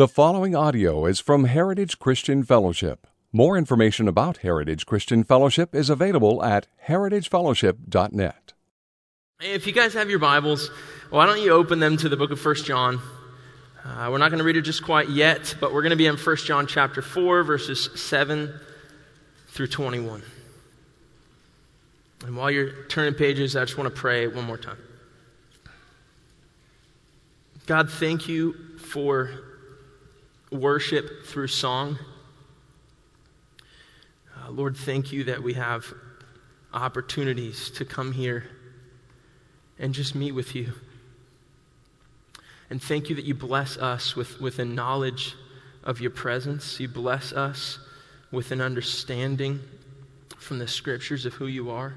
[0.00, 3.06] The following audio is from Heritage Christian Fellowship.
[3.34, 8.54] More information about Heritage Christian Fellowship is available at heritagefellowship.net.
[9.42, 10.70] If you guys have your Bibles,
[11.10, 12.98] why don't you open them to the book of 1 John?
[13.84, 16.06] Uh, we're not going to read it just quite yet, but we're going to be
[16.06, 18.58] in 1 John chapter 4, verses 7
[19.48, 20.22] through 21.
[22.24, 24.78] And while you're turning pages, I just want to pray one more time.
[27.66, 29.49] God, thank you for
[30.50, 31.98] worship through song.
[34.36, 35.86] Uh, Lord, thank you that we have
[36.72, 38.44] opportunities to come here
[39.78, 40.72] and just meet with you.
[42.68, 45.34] And thank you that you bless us with, with a knowledge
[45.82, 46.78] of your presence.
[46.78, 47.78] You bless us
[48.30, 49.60] with an understanding
[50.38, 51.94] from the scriptures of who you are.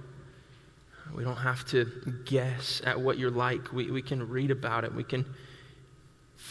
[1.13, 1.85] We don't have to
[2.25, 3.71] guess at what you're like.
[3.71, 4.93] We, we can read about it.
[4.93, 5.25] We can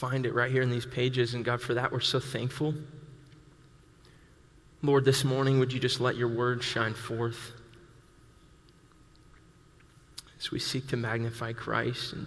[0.02, 1.34] find it right here in these pages.
[1.34, 2.74] And God, for that, we're so thankful.
[4.82, 7.52] Lord, this morning, would you just let your word shine forth
[10.40, 12.26] as we seek to magnify Christ and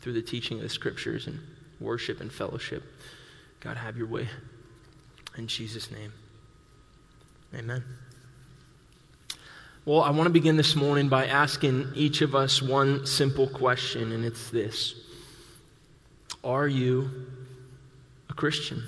[0.00, 1.38] through the teaching of the scriptures and
[1.78, 2.82] worship and fellowship?
[3.60, 4.28] God, have your way.
[5.38, 6.12] In Jesus' name,
[7.54, 7.84] amen.
[9.84, 14.10] Well, I want to begin this morning by asking each of us one simple question,
[14.10, 15.03] and it's this
[16.44, 17.10] are you
[18.30, 18.82] a Christian?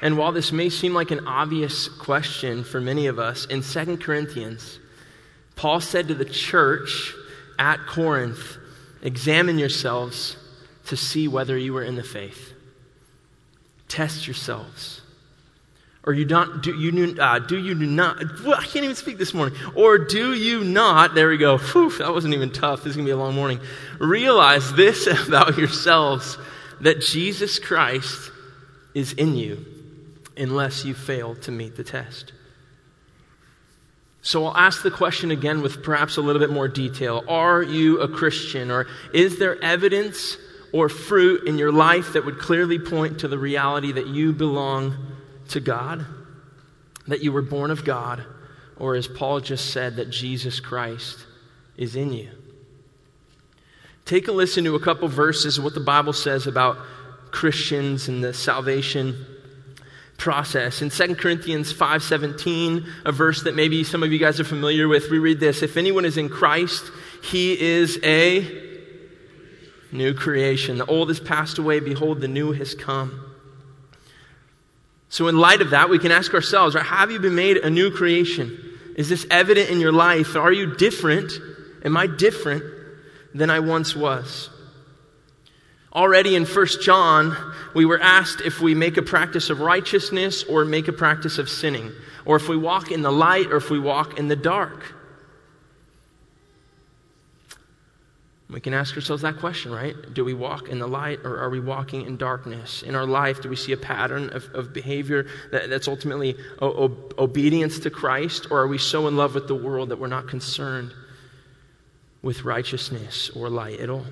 [0.00, 3.96] And while this may seem like an obvious question for many of us, in 2
[3.98, 4.78] Corinthians,
[5.56, 7.14] Paul said to the church
[7.58, 8.58] at Corinth,
[9.02, 10.36] Examine yourselves
[10.86, 12.52] to see whether you are in the faith.
[13.88, 15.00] Test yourselves.
[16.06, 19.34] Or you don't, do you, uh, do you not, well, I can't even speak this
[19.34, 19.58] morning.
[19.74, 23.06] Or do you not, there we go, Whew, that wasn't even tough, this is going
[23.06, 23.58] to be a long morning.
[23.98, 26.38] Realize this about yourselves,
[26.80, 28.30] that Jesus Christ
[28.94, 29.66] is in you,
[30.36, 32.32] unless you fail to meet the test.
[34.22, 37.24] So I'll ask the question again with perhaps a little bit more detail.
[37.28, 38.70] Are you a Christian?
[38.70, 40.36] Or is there evidence
[40.72, 45.15] or fruit in your life that would clearly point to the reality that you belong
[45.50, 46.04] to God,
[47.06, 48.24] that you were born of God,
[48.76, 51.26] or as Paul just said, that Jesus Christ
[51.76, 52.30] is in you.
[54.04, 56.78] Take a listen to a couple verses of what the Bible says about
[57.32, 59.26] Christians and the salvation
[60.16, 60.80] process.
[60.80, 65.10] In 2 Corinthians 5:17, a verse that maybe some of you guys are familiar with,
[65.10, 66.84] we read this, if anyone is in Christ,
[67.22, 68.46] he is a
[69.92, 70.78] new creation.
[70.78, 73.25] The old has passed away, behold the new has come.
[75.08, 77.70] So, in light of that, we can ask ourselves, right, have you been made a
[77.70, 78.58] new creation?
[78.96, 80.36] Is this evident in your life?
[80.36, 81.32] Are you different?
[81.84, 82.64] Am I different
[83.34, 84.50] than I once was?
[85.92, 87.36] Already in 1 John,
[87.74, 91.48] we were asked if we make a practice of righteousness or make a practice of
[91.48, 91.92] sinning,
[92.24, 94.95] or if we walk in the light or if we walk in the dark.
[98.48, 99.94] We can ask ourselves that question, right?
[100.14, 102.82] Do we walk in the light or are we walking in darkness?
[102.82, 106.92] In our life, do we see a pattern of, of behavior that, that's ultimately o-
[107.18, 110.28] obedience to Christ, or are we so in love with the world that we're not
[110.28, 110.92] concerned
[112.22, 114.06] with righteousness or light at all?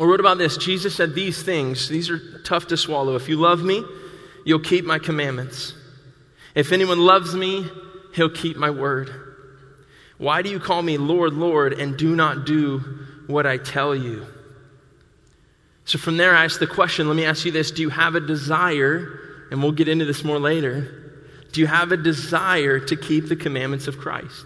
[0.00, 0.56] Or what about this?
[0.56, 1.88] Jesus said these things.
[1.88, 3.14] These are tough to swallow.
[3.14, 3.84] If you love me,
[4.44, 5.72] you'll keep my commandments.
[6.54, 7.66] If anyone loves me,
[8.14, 9.27] he'll keep my word.
[10.18, 12.78] Why do you call me Lord, Lord, and do not do
[13.28, 14.26] what I tell you?
[15.84, 18.14] So from there, I ask the question let me ask you this Do you have
[18.14, 22.96] a desire, and we'll get into this more later, do you have a desire to
[22.96, 24.44] keep the commandments of Christ?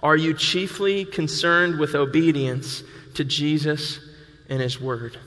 [0.00, 2.82] Are you chiefly concerned with obedience
[3.14, 4.00] to Jesus
[4.48, 5.18] and His Word?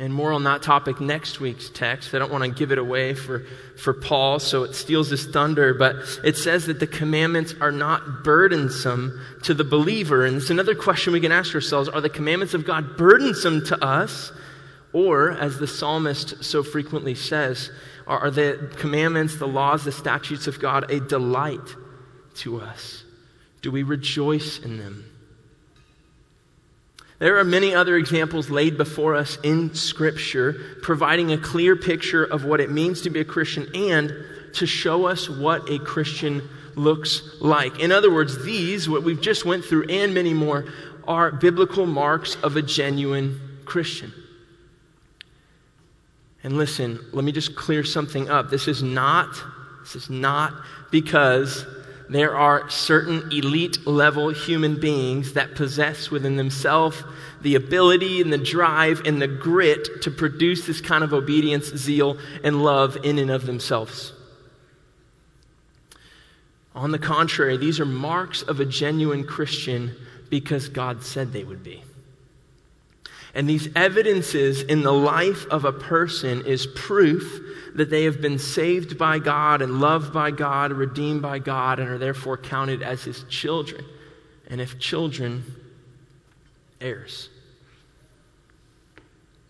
[0.00, 2.14] And more on that topic next week's text.
[2.14, 3.40] I don't want to give it away for,
[3.76, 8.22] for Paul, so it steals his thunder, but it says that the commandments are not
[8.22, 10.24] burdensome to the believer.
[10.24, 13.84] And it's another question we can ask ourselves are the commandments of God burdensome to
[13.84, 14.30] us?
[14.92, 17.70] Or, as the psalmist so frequently says,
[18.06, 21.76] are the commandments, the laws, the statutes of God a delight
[22.36, 23.04] to us?
[23.60, 25.07] Do we rejoice in them?
[27.18, 32.44] There are many other examples laid before us in Scripture, providing a clear picture of
[32.44, 34.14] what it means to be a Christian and
[34.54, 37.80] to show us what a Christian looks like.
[37.80, 40.66] In other words, these, what we've just went through, and many more,
[41.08, 44.12] are biblical marks of a genuine Christian.
[46.44, 48.48] And listen, let me just clear something up.
[48.48, 49.34] This is not,
[49.82, 50.54] this is not
[50.92, 51.66] because
[52.08, 57.02] there are certain elite level human beings that possess within themselves
[57.42, 62.16] the ability and the drive and the grit to produce this kind of obedience, zeal,
[62.42, 64.12] and love in and of themselves.
[66.74, 69.94] On the contrary, these are marks of a genuine Christian
[70.30, 71.82] because God said they would be.
[73.38, 77.40] And these evidences in the life of a person is proof
[77.76, 81.88] that they have been saved by God and loved by God, redeemed by God, and
[81.88, 83.84] are therefore counted as his children.
[84.48, 85.44] And if children,
[86.80, 87.28] heirs.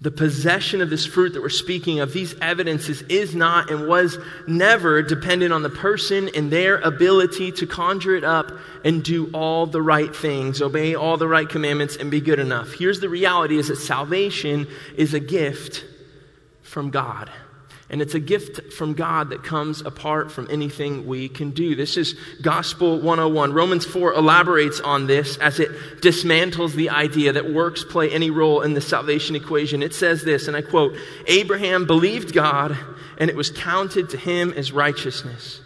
[0.00, 4.16] The possession of this fruit that we're speaking of, these evidences, is not and was
[4.46, 8.52] never dependent on the person and their ability to conjure it up
[8.84, 12.74] and do all the right things, obey all the right commandments, and be good enough.
[12.74, 15.84] Here's the reality is that salvation is a gift
[16.62, 17.28] from God.
[17.90, 21.74] And it's a gift from God that comes apart from anything we can do.
[21.74, 23.54] This is Gospel 101.
[23.54, 25.70] Romans 4 elaborates on this as it
[26.02, 29.82] dismantles the idea that works play any role in the salvation equation.
[29.82, 30.96] It says this, and I quote
[31.26, 32.76] Abraham believed God,
[33.16, 35.62] and it was counted to him as righteousness.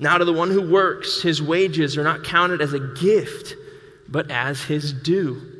[0.00, 3.54] Now, to the one who works, his wages are not counted as a gift,
[4.08, 5.59] but as his due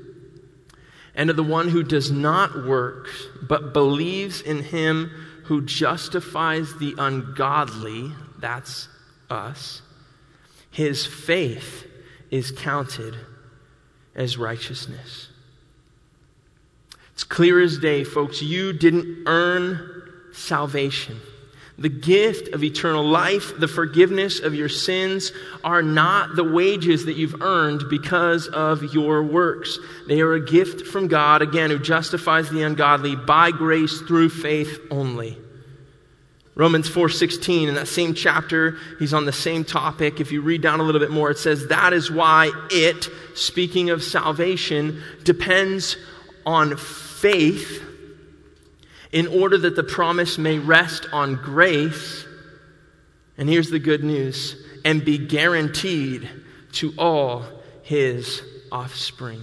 [1.21, 3.07] and to the one who does not work,
[3.43, 5.11] but believes in him
[5.45, 8.89] who justifies the ungodly, that's
[9.29, 9.83] us,
[10.71, 11.87] his faith
[12.31, 13.15] is counted
[14.15, 15.29] as righteousness.
[17.13, 18.41] It's clear as day, folks.
[18.41, 20.03] You didn't earn
[20.33, 21.21] salvation.
[21.81, 25.33] The gift of eternal life, the forgiveness of your sins
[25.65, 29.79] are not the wages that you've earned because of your works.
[30.07, 34.79] They are a gift from God, again, who justifies the ungodly by grace through faith
[34.91, 35.39] only.
[36.55, 40.21] Romans 4:16 in that same chapter, he's on the same topic.
[40.21, 43.89] If you read down a little bit more, it says that is why it, speaking
[43.89, 45.97] of salvation, depends
[46.45, 47.83] on faith
[49.13, 52.25] in order that the promise may rest on grace.
[53.37, 56.29] And here's the good news and be guaranteed
[56.73, 57.45] to all
[57.83, 59.43] his offspring.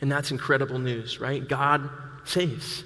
[0.00, 1.46] And that's incredible news, right?
[1.46, 1.88] God
[2.24, 2.84] saves.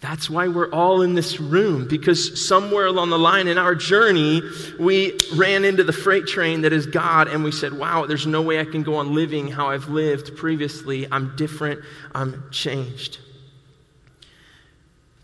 [0.00, 4.42] That's why we're all in this room, because somewhere along the line in our journey,
[4.78, 8.42] we ran into the freight train that is God, and we said, Wow, there's no
[8.42, 11.08] way I can go on living how I've lived previously.
[11.10, 11.80] I'm different,
[12.14, 13.18] I'm changed.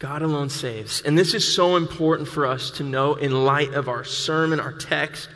[0.02, 1.00] God alone saves.
[1.02, 4.72] And this is so important for us to know in light of our sermon, our
[4.72, 5.28] text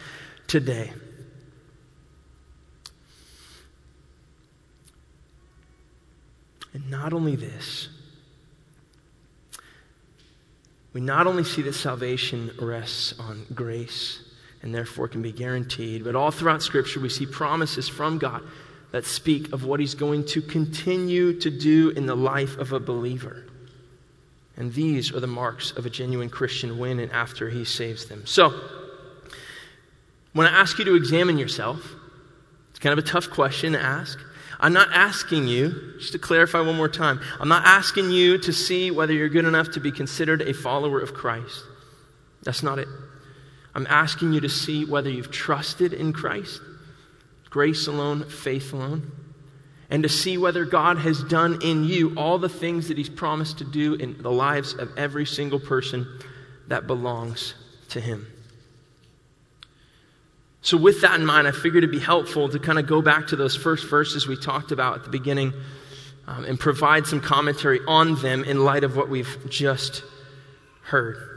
[0.48, 0.92] today.
[6.72, 7.88] And not only this,
[10.92, 14.20] we not only see that salvation rests on grace
[14.62, 18.42] and therefore can be guaranteed, but all throughout Scripture we see promises from God
[18.90, 22.80] that speak of what He's going to continue to do in the life of a
[22.80, 23.45] believer.
[24.56, 28.24] And these are the marks of a genuine Christian when and after he saves them.
[28.26, 28.58] So,
[30.32, 31.94] when I ask you to examine yourself,
[32.70, 34.18] it's kind of a tough question to ask.
[34.58, 38.52] I'm not asking you, just to clarify one more time, I'm not asking you to
[38.52, 41.62] see whether you're good enough to be considered a follower of Christ.
[42.42, 42.88] That's not it.
[43.74, 46.62] I'm asking you to see whether you've trusted in Christ,
[47.50, 49.12] grace alone, faith alone
[49.90, 53.58] and to see whether God has done in you all the things that He's promised
[53.58, 56.06] to do in the lives of every single person
[56.68, 57.54] that belongs
[57.90, 58.26] to Him.
[60.62, 63.28] So, with that in mind, I figured it'd be helpful to kind of go back
[63.28, 65.52] to those first verses we talked about at the beginning
[66.26, 70.02] um, and provide some commentary on them in light of what we've just
[70.82, 71.36] heard.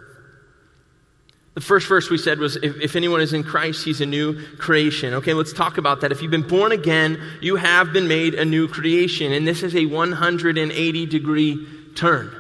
[1.60, 4.42] The first verse we said was if, if, anyone is in Christ, he's a new
[4.56, 5.16] creation.
[5.16, 6.12] Okay, let's talk about that.
[6.13, 9.34] If you've been born again, you have been made a new creation.
[9.34, 12.34] And this is a 180 degree turn.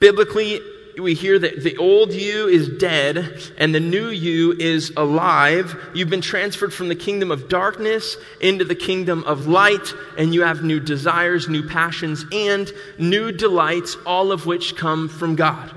[0.00, 0.60] Biblically,
[1.00, 5.74] we hear that the old you is dead and the new you is alive.
[5.94, 10.42] You've been transferred from the kingdom of darkness into the kingdom of light, and you
[10.42, 15.74] have new desires, new passions, and new delights, all of which come from God.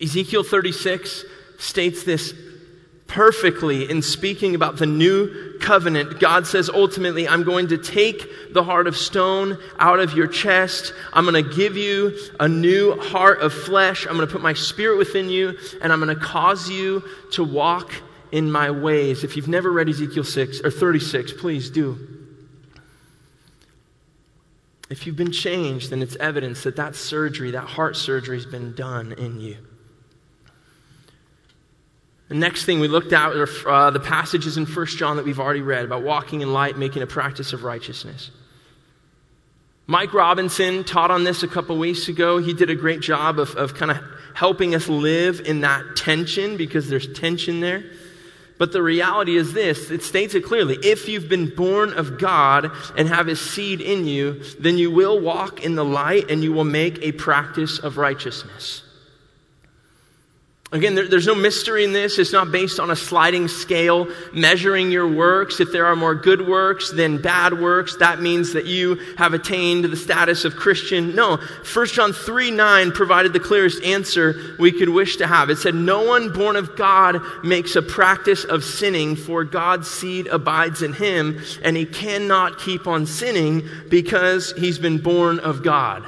[0.00, 1.24] Ezekiel 36
[1.58, 2.34] states this
[3.06, 6.20] perfectly in speaking about the new covenant.
[6.20, 10.92] God says, ultimately, I'm going to take the heart of stone out of your chest.
[11.12, 14.06] I'm going to give you a new heart of flesh.
[14.06, 17.44] I'm going to put my spirit within you, and I'm going to cause you to
[17.44, 17.92] walk
[18.32, 19.24] in my ways.
[19.24, 21.98] If you've never read Ezekiel 6 or 36, please do.
[24.90, 28.74] If you've been changed, then it's evidence that that surgery, that heart surgery, has been
[28.74, 29.56] done in you.
[32.28, 35.38] The next thing we looked at are uh, the passages in 1 John that we've
[35.38, 38.30] already read about walking in light, making a practice of righteousness.
[39.86, 42.38] Mike Robinson taught on this a couple weeks ago.
[42.38, 43.98] He did a great job of, of kind of
[44.34, 47.84] helping us live in that tension because there's tension there.
[48.58, 50.78] But the reality is this it states it clearly.
[50.82, 55.20] If you've been born of God and have his seed in you, then you will
[55.20, 58.82] walk in the light and you will make a practice of righteousness.
[60.72, 62.18] Again, there, there's no mystery in this.
[62.18, 65.60] It's not based on a sliding scale measuring your works.
[65.60, 69.84] If there are more good works than bad works, that means that you have attained
[69.84, 71.14] the status of Christian.
[71.14, 71.36] No.
[71.36, 75.50] 1 John 3 9 provided the clearest answer we could wish to have.
[75.50, 80.26] It said, No one born of God makes a practice of sinning, for God's seed
[80.26, 86.04] abides in him, and he cannot keep on sinning because he's been born of God.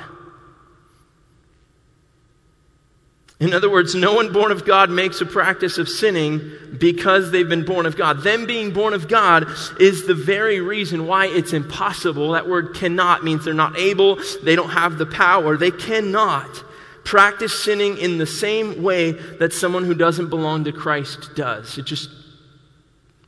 [3.41, 7.49] In other words, no one born of God makes a practice of sinning because they've
[7.49, 8.23] been born of God.
[8.23, 9.47] Them being born of God
[9.79, 12.33] is the very reason why it's impossible.
[12.33, 15.57] That word cannot means they're not able, they don't have the power.
[15.57, 16.65] They cannot
[17.05, 21.79] practice sinning in the same way that someone who doesn't belong to Christ does.
[21.79, 22.11] It just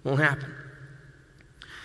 [0.03, 0.53] won't happen.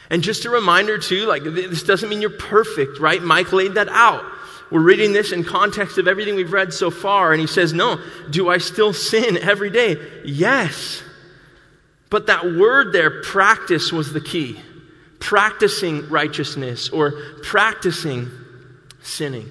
[0.10, 3.22] And just a reminder, too, like this doesn't mean you're perfect, right?
[3.22, 4.24] Mike laid that out.
[4.76, 7.98] We're reading this in context of everything we've read so far, and he says, No,
[8.30, 9.96] do I still sin every day?
[10.26, 11.02] Yes.
[12.10, 14.60] But that word there, practice, was the key.
[15.22, 18.30] Practicing righteousness or practicing
[19.02, 19.50] sinning.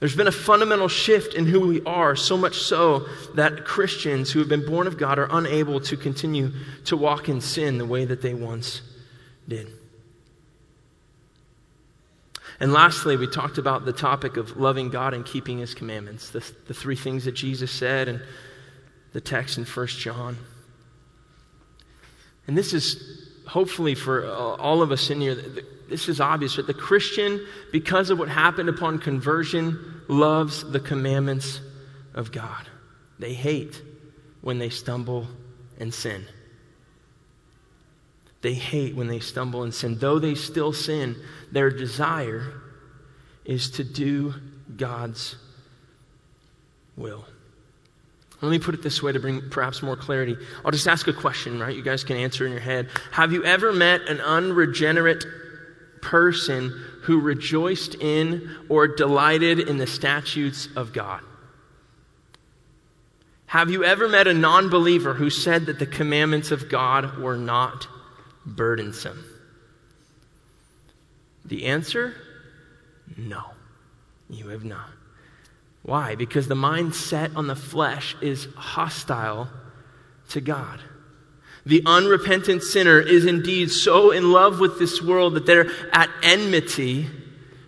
[0.00, 4.38] There's been a fundamental shift in who we are, so much so that Christians who
[4.38, 6.50] have been born of God are unable to continue
[6.86, 8.80] to walk in sin the way that they once
[9.46, 9.70] did.
[12.58, 16.44] And lastly, we talked about the topic of loving God and keeping his commandments, the,
[16.66, 18.22] the three things that Jesus said and
[19.12, 20.38] the text in 1 John.
[22.46, 25.36] And this is hopefully for uh, all of us in here,
[25.88, 31.60] this is obvious that the Christian, because of what happened upon conversion, loves the commandments
[32.14, 32.68] of God.
[33.18, 33.82] They hate
[34.40, 35.26] when they stumble
[35.78, 36.24] and sin.
[38.46, 39.98] They hate when they stumble and sin.
[39.98, 41.16] Though they still sin,
[41.50, 42.52] their desire
[43.44, 44.34] is to do
[44.76, 45.34] God's
[46.96, 47.24] will.
[48.40, 50.36] Let me put it this way to bring perhaps more clarity.
[50.64, 51.74] I'll just ask a question, right?
[51.74, 52.88] You guys can answer in your head.
[53.10, 55.24] Have you ever met an unregenerate
[56.00, 56.70] person
[57.02, 61.20] who rejoiced in or delighted in the statutes of God?
[63.46, 67.36] Have you ever met a non believer who said that the commandments of God were
[67.36, 67.88] not
[68.46, 69.24] burdensome?
[71.44, 72.14] The answer
[73.16, 73.42] no,
[74.28, 74.88] you have not.
[75.82, 76.16] Why?
[76.16, 79.48] Because the mind set on the flesh is hostile
[80.30, 80.80] to God.
[81.64, 87.06] The unrepentant sinner is indeed so in love with this world that they're at enmity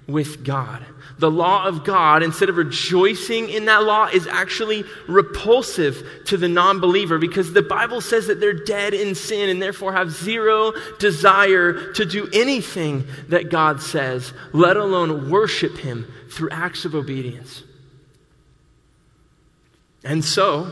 [0.07, 0.85] with God
[1.19, 6.49] the law of God, instead of rejoicing in that law, is actually repulsive to the
[6.49, 10.73] non believer because the Bible says that they're dead in sin and therefore have zero
[10.99, 17.65] desire to do anything that God says, let alone worship Him through acts of obedience.
[20.05, 20.71] And so,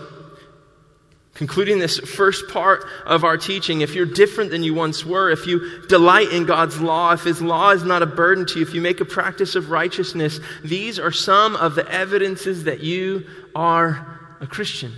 [1.37, 5.47] Concluding this first part of our teaching, if you're different than you once were, if
[5.47, 8.73] you delight in God's law, if His law is not a burden to you, if
[8.73, 14.19] you make a practice of righteousness, these are some of the evidences that you are
[14.41, 14.95] a Christian.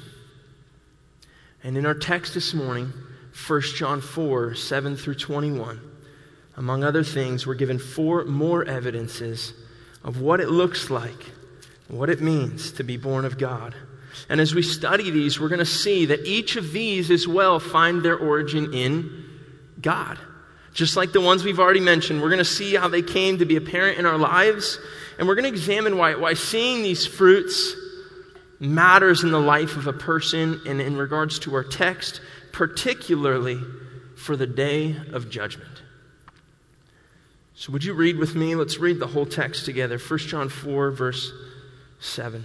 [1.64, 2.92] And in our text this morning,
[3.48, 5.80] 1 John 4 7 through 21,
[6.56, 9.54] among other things, we're given four more evidences
[10.04, 11.32] of what it looks like,
[11.88, 13.74] what it means to be born of God.
[14.28, 17.58] And as we study these, we're going to see that each of these as well
[17.60, 19.24] find their origin in
[19.80, 20.18] God.
[20.74, 23.46] Just like the ones we've already mentioned, we're going to see how they came to
[23.46, 24.78] be apparent in our lives.
[25.18, 27.74] And we're going to examine why, why seeing these fruits
[28.60, 32.20] matters in the life of a person and in regards to our text,
[32.52, 33.60] particularly
[34.16, 35.82] for the day of judgment.
[37.54, 38.54] So, would you read with me?
[38.54, 39.98] Let's read the whole text together.
[39.98, 41.32] 1 John 4, verse
[41.98, 42.44] 7.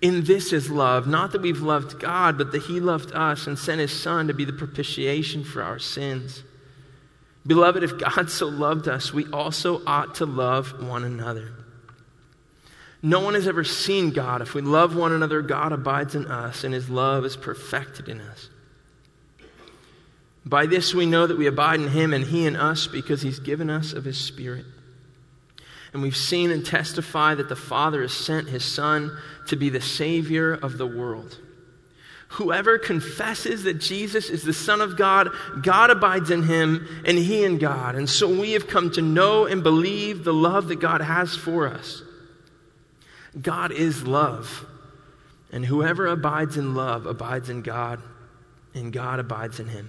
[0.00, 3.58] In this is love, not that we've loved God, but that He loved us and
[3.58, 6.42] sent His Son to be the propitiation for our sins.
[7.46, 11.52] Beloved, if God so loved us, we also ought to love one another.
[13.02, 14.42] No one has ever seen God.
[14.42, 18.20] If we love one another, God abides in us, and His love is perfected in
[18.20, 18.48] us.
[20.44, 23.38] By this we know that we abide in Him and He in us because He's
[23.38, 24.64] given us of His Spirit.
[25.92, 29.16] And we've seen and testify that the Father has sent His Son
[29.48, 31.38] to be the Savior of the world.
[32.34, 35.30] Whoever confesses that Jesus is the Son of God,
[35.62, 37.96] God abides in him and he in God.
[37.96, 41.66] And so we have come to know and believe the love that God has for
[41.66, 42.02] us.
[43.40, 44.64] God is love.
[45.50, 48.00] And whoever abides in love abides in God,
[48.74, 49.88] and God abides in him.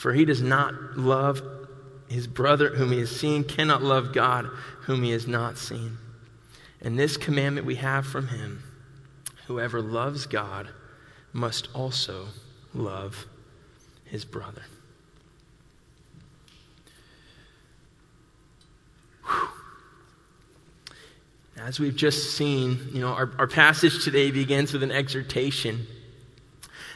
[0.00, 1.42] For he does not love
[2.08, 4.46] his brother whom he has seen, cannot love God
[4.84, 5.98] whom he has not seen.
[6.80, 8.62] And this commandment we have from him
[9.46, 10.70] whoever loves God
[11.34, 12.28] must also
[12.72, 13.26] love
[14.06, 14.62] his brother.
[21.58, 25.86] As we've just seen, you know, our, our passage today begins with an exhortation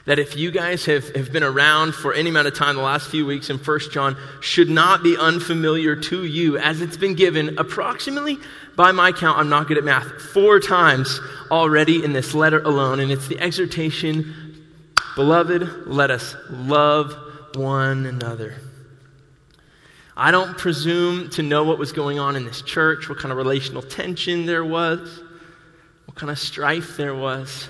[0.06, 3.10] that if you guys have, have been around for any amount of time the last
[3.10, 7.58] few weeks in First John should not be unfamiliar to you as it's been given
[7.58, 8.38] approximately
[8.76, 11.20] by my count i'm not good at math four times
[11.50, 14.64] already in this letter alone and it's the exhortation
[15.14, 17.16] beloved let us love
[17.56, 18.54] one another.
[20.16, 23.38] I don't presume to know what was going on in this church what kind of
[23.38, 25.22] relational tension there was
[26.06, 27.68] what kind of strife there was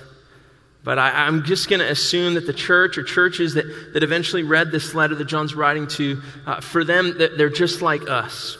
[0.85, 4.43] but I, am just going to assume that the church or churches that, that eventually
[4.43, 8.59] read this letter that John's writing to, uh, for them, that they're just like us.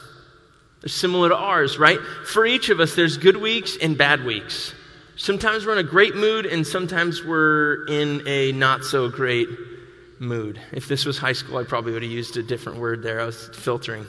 [0.82, 2.00] They're similar to ours, right?
[2.26, 4.74] For each of us, there's good weeks and bad weeks.
[5.18, 9.48] Sometimes we're in a great mood, and sometimes we're in a not so great
[10.20, 10.60] mood.
[10.72, 13.22] If this was high school, I probably would have used a different word there.
[13.22, 14.08] I was filtering.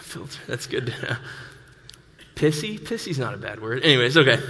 [0.00, 0.92] Filter, that's good.
[2.34, 2.80] Pissy?
[2.80, 3.84] Pissy's not a bad word.
[3.84, 4.40] Anyways, okay.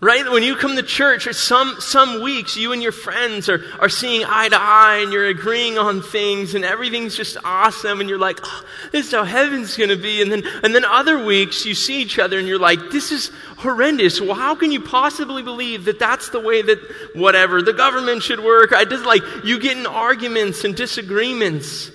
[0.00, 0.30] Right?
[0.30, 3.88] When you come to church, or some, some weeks, you and your friends are, are
[3.88, 8.16] seeing eye to eye and you're agreeing on things and everything's just awesome and you're
[8.16, 10.22] like, oh, this is how heaven's going to be.
[10.22, 13.32] And then, and then other weeks, you see each other and you're like, this is
[13.56, 14.20] horrendous.
[14.20, 16.78] Well, how can you possibly believe that that's the way that
[17.16, 18.72] whatever, the government should work?
[18.72, 21.90] I just like, you get in arguments and disagreements.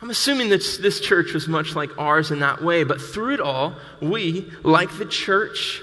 [0.00, 3.40] I'm assuming that this church was much like ours in that way, but through it
[3.40, 5.82] all, we, like the church,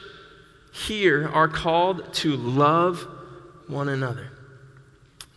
[0.74, 3.08] here are called to love
[3.68, 4.32] one another.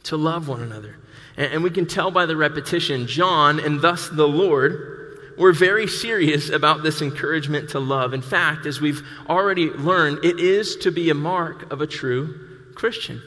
[0.05, 0.97] To love one another.
[1.37, 5.87] And, and we can tell by the repetition, John and thus the Lord were very
[5.87, 8.15] serious about this encouragement to love.
[8.15, 12.73] In fact, as we've already learned, it is to be a mark of a true
[12.75, 13.21] Christian.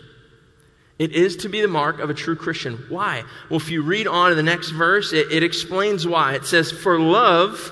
[0.97, 2.85] It is to be the mark of a true Christian.
[2.89, 3.23] Why?
[3.49, 6.33] Well, if you read on in the next verse, it, it explains why.
[6.33, 7.71] It says, For love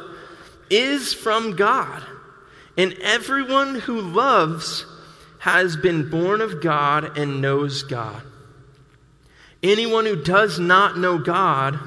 [0.70, 2.06] is from God.
[2.78, 4.86] And everyone who loves
[5.40, 8.22] has been born of God and knows God.
[9.64, 11.80] Anyone who does not know God,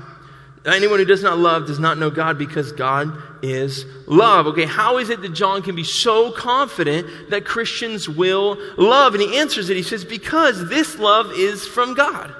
[0.66, 4.48] anyone who does not love does not know God because God is love.
[4.48, 9.14] Okay, how is it that John can be so confident that Christians will love?
[9.14, 9.76] And he answers it.
[9.76, 12.34] He says, Because this love is from God.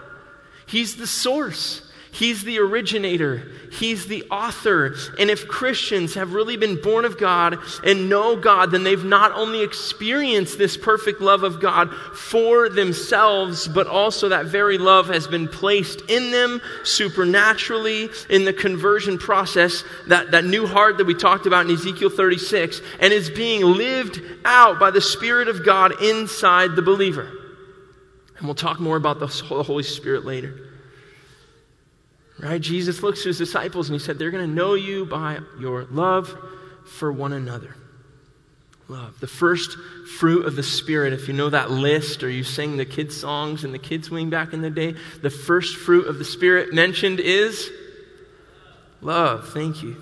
[0.67, 1.90] He's the source.
[2.13, 3.43] He's the originator.
[3.71, 4.97] He's the author.
[5.19, 9.33] And if Christians have really been born of God and know God, then they've not
[9.33, 15.29] only experienced this perfect love of God for themselves, but also that very love has
[15.29, 21.15] been placed in them supernaturally in the conversion process, that, that new heart that we
[21.15, 26.03] talked about in Ezekiel 36, and is being lived out by the Spirit of God
[26.03, 27.31] inside the believer.
[28.37, 30.70] And we'll talk more about the Holy Spirit later.
[32.41, 32.61] Right?
[32.61, 35.85] Jesus looks to his disciples and he said, They're going to know you by your
[35.85, 36.35] love
[36.87, 37.77] for one another.
[38.89, 39.21] Love.
[39.21, 39.77] The first
[40.19, 43.63] fruit of the Spirit, if you know that list or you sang the kids' songs
[43.63, 47.21] in the kids' wing back in the day, the first fruit of the Spirit mentioned
[47.21, 47.71] is
[49.03, 49.51] love.
[49.51, 49.97] Thank you.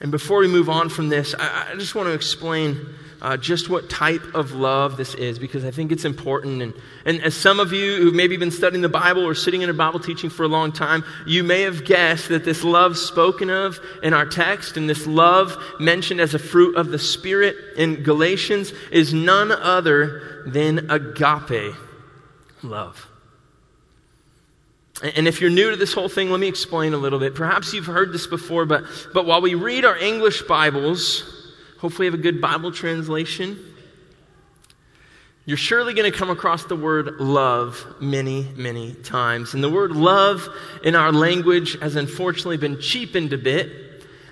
[0.00, 2.86] And before we move on from this, I, I just want to explain
[3.26, 6.62] uh, just what type of love this is because I think it's important.
[6.62, 6.72] And,
[7.04, 9.74] and as some of you who've maybe been studying the Bible or sitting in a
[9.74, 13.80] Bible teaching for a long time, you may have guessed that this love spoken of
[14.00, 18.72] in our text and this love mentioned as a fruit of the Spirit in Galatians
[18.92, 21.74] is none other than agape
[22.62, 23.08] love.
[25.02, 27.34] And if you're new to this whole thing, let me explain a little bit.
[27.34, 31.35] Perhaps you've heard this before, but, but while we read our English Bibles,
[31.78, 33.58] hopefully have a good Bible translation,
[35.46, 39.54] you're surely going to come across the word love many, many times.
[39.54, 40.48] And the word love
[40.82, 43.70] in our language has unfortunately been cheapened a bit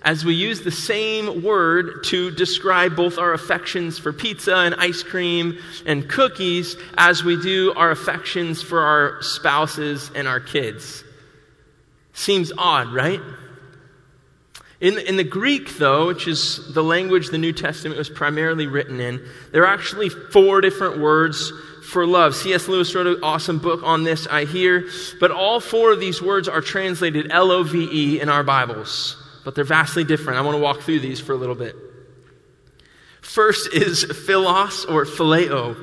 [0.02, 5.02] as we use the same word to describe both our affections for pizza and ice
[5.02, 11.04] cream and cookies as we do our affections for our spouses and our kids.
[12.12, 13.20] Seems odd, right?
[14.84, 19.00] In, in the Greek, though, which is the language the New Testament was primarily written
[19.00, 21.52] in, there are actually four different words
[21.90, 22.36] for love.
[22.36, 22.68] C.S.
[22.68, 24.88] Lewis wrote an awesome book on this, I hear.
[25.18, 29.16] But all four of these words are translated L O V E in our Bibles
[29.44, 30.38] but they're vastly different.
[30.38, 31.76] I want to walk through these for a little bit.
[33.20, 35.76] First is philos or phileo.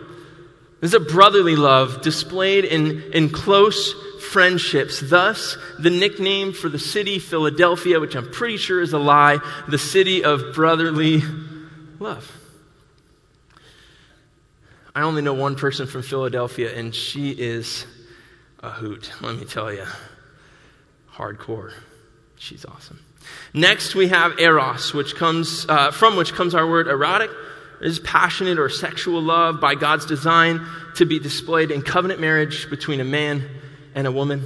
[0.82, 3.94] This is a brotherly love displayed in, in close
[4.32, 5.02] friendships.
[5.02, 9.78] Thus, the nickname for the city, Philadelphia, which I'm pretty sure is a lie, the
[9.78, 11.22] city of brotherly
[12.00, 12.32] love.
[14.96, 17.86] I only know one person from Philadelphia, and she is
[18.60, 19.86] a hoot, let me tell you.
[21.14, 21.74] Hardcore.
[22.38, 23.00] She's awesome.
[23.54, 27.30] Next, we have eros, which comes uh, from which comes our word erotic.
[27.82, 30.66] It is passionate or sexual love by God's design
[30.96, 33.48] to be displayed in covenant marriage between a man
[33.96, 34.46] and a woman.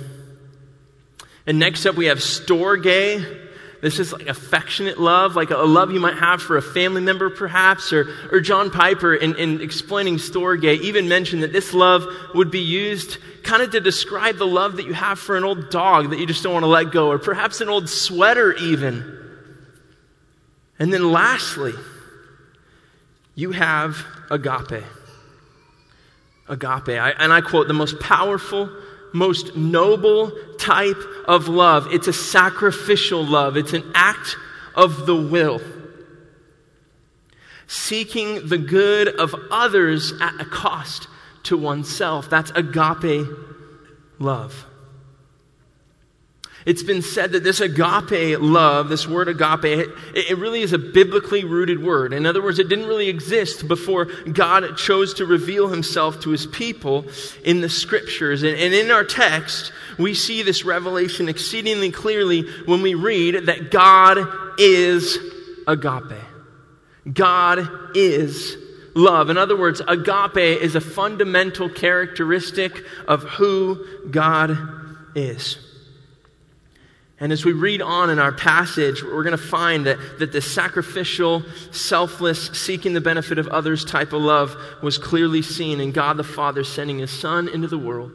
[1.47, 3.43] And next up, we have storge.
[3.81, 7.29] This is like affectionate love, like a love you might have for a family member,
[7.29, 7.93] perhaps.
[7.93, 12.61] Or, or John Piper, in, in explaining storge, even mentioned that this love would be
[12.61, 16.19] used kind of to describe the love that you have for an old dog that
[16.19, 19.21] you just don't want to let go, or perhaps an old sweater, even.
[20.79, 21.73] And then lastly,
[23.35, 24.83] you have agape.
[26.49, 26.89] Agape.
[26.89, 28.69] I, and I quote the most powerful,
[29.15, 31.87] most noble type of love.
[31.91, 34.35] It's a sacrificial love, it's an act
[34.75, 35.61] of the will.
[37.67, 41.07] Seeking the good of others at a cost
[41.43, 42.29] to oneself.
[42.29, 43.27] That's agape
[44.19, 44.65] love.
[46.65, 51.43] It's been said that this agape love, this word agape, it, really is a biblically
[51.43, 52.11] rooted word.
[52.11, 56.47] In other words, it didn't really exist before God chose to reveal himself to his
[56.47, 57.05] people
[57.43, 58.41] in the scriptures.
[58.41, 63.69] And, and in our text, we see this revelation exceedingly clearly when we read that
[63.69, 65.19] God is
[65.67, 66.19] agape.
[67.13, 68.57] God is
[68.95, 69.29] love.
[69.29, 74.57] In other words, agape is a fundamental characteristic of who God
[75.13, 75.59] is.
[77.19, 80.41] And as we read on in our passage, we're going to find that, that the
[80.41, 86.17] sacrificial, selfless, seeking the benefit of others type of love was clearly seen in God
[86.17, 88.11] the Father sending his Son into the world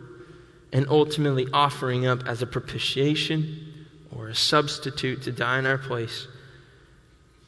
[0.72, 6.28] and ultimately offering up as a propitiation or a substitute to die in our place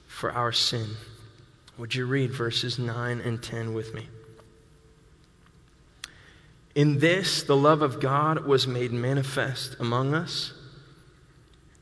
[0.07, 0.87] for our sin.
[1.77, 4.09] Would you read verses 9 and 10 with me?
[6.75, 10.55] In this, the love of God was made manifest among us.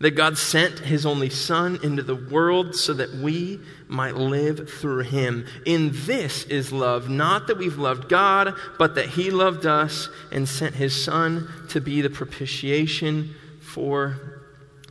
[0.01, 5.03] That God sent his only Son into the world so that we might live through
[5.03, 5.47] him.
[5.67, 10.49] In this is love, not that we've loved God, but that he loved us and
[10.49, 14.41] sent his Son to be the propitiation for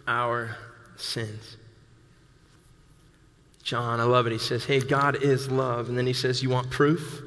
[0.08, 0.56] our
[0.96, 1.58] sins.
[3.64, 4.32] John, I love it.
[4.32, 5.90] He says, Hey, God is love.
[5.90, 7.22] And then he says, You want proof?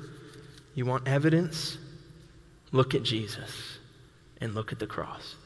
[0.75, 1.79] You want evidence?
[2.73, 3.79] Look at Jesus
[4.41, 5.37] and look at the cross.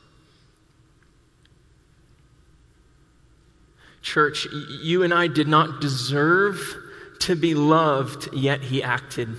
[4.07, 4.47] Church,
[4.85, 6.77] you and I did not deserve
[7.23, 9.31] to be loved, yet he acted.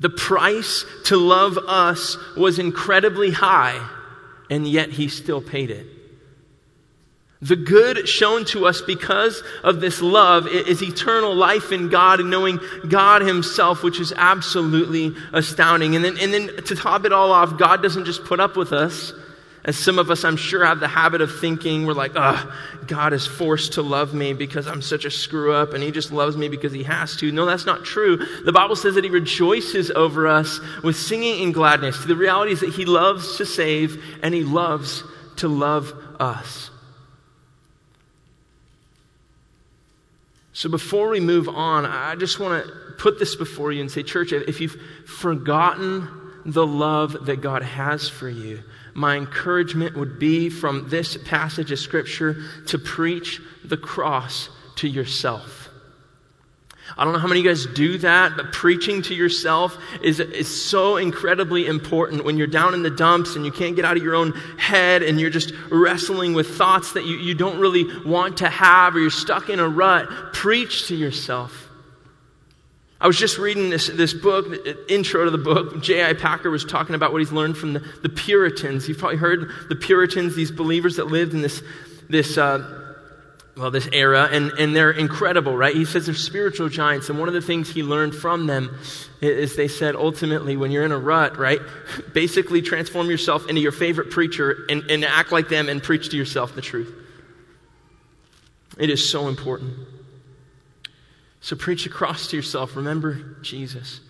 [0.00, 3.88] The price to love us was incredibly high,
[4.50, 5.86] and yet he still paid it.
[7.40, 12.28] The good shown to us because of this love is eternal life in God and
[12.28, 15.94] knowing God Himself, which is absolutely astounding.
[15.94, 18.72] And then, and then to top it all off, God doesn't just put up with
[18.72, 19.12] us.
[19.62, 23.12] As some of us, I'm sure, have the habit of thinking, we're like, ah, God
[23.12, 26.36] is forced to love me because I'm such a screw up and He just loves
[26.36, 27.30] me because He has to.
[27.30, 28.16] No, that's not true.
[28.44, 32.02] The Bible says that He rejoices over us with singing and gladness.
[32.04, 35.04] The reality is that He loves to save and He loves
[35.36, 36.70] to love us.
[40.54, 44.02] So before we move on, I just want to put this before you and say,
[44.02, 46.08] church, if you've forgotten
[46.44, 48.62] the love that God has for you,
[48.94, 55.68] my encouragement would be from this passage of Scripture to preach the cross to yourself.
[56.96, 60.18] I don't know how many of you guys do that, but preaching to yourself is,
[60.18, 63.96] is so incredibly important when you're down in the dumps and you can't get out
[63.96, 67.86] of your own head and you're just wrestling with thoughts that you, you don't really
[68.04, 70.08] want to have or you're stuck in a rut.
[70.32, 71.69] Preach to yourself.
[73.00, 74.54] I was just reading this, this book,
[74.88, 75.82] intro to the book.
[75.82, 76.12] J.I.
[76.12, 78.88] Packer was talking about what he's learned from the, the Puritans.
[78.88, 81.62] You've probably heard the Puritans, these believers that lived in this,
[82.10, 82.80] this uh,
[83.56, 85.74] well, this era, and, and they're incredible, right?
[85.74, 88.78] He says they're spiritual giants, and one of the things he learned from them
[89.20, 91.60] is they said ultimately, when you're in a rut, right,
[92.14, 96.16] basically transform yourself into your favorite preacher and, and act like them and preach to
[96.16, 96.94] yourself the truth.
[98.78, 99.74] It is so important.
[101.40, 102.76] So preach a cross to yourself.
[102.76, 104.00] Remember Jesus.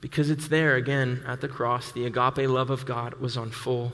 [0.00, 1.92] Because it's there, again, at the cross.
[1.92, 3.92] The agape love of God was on full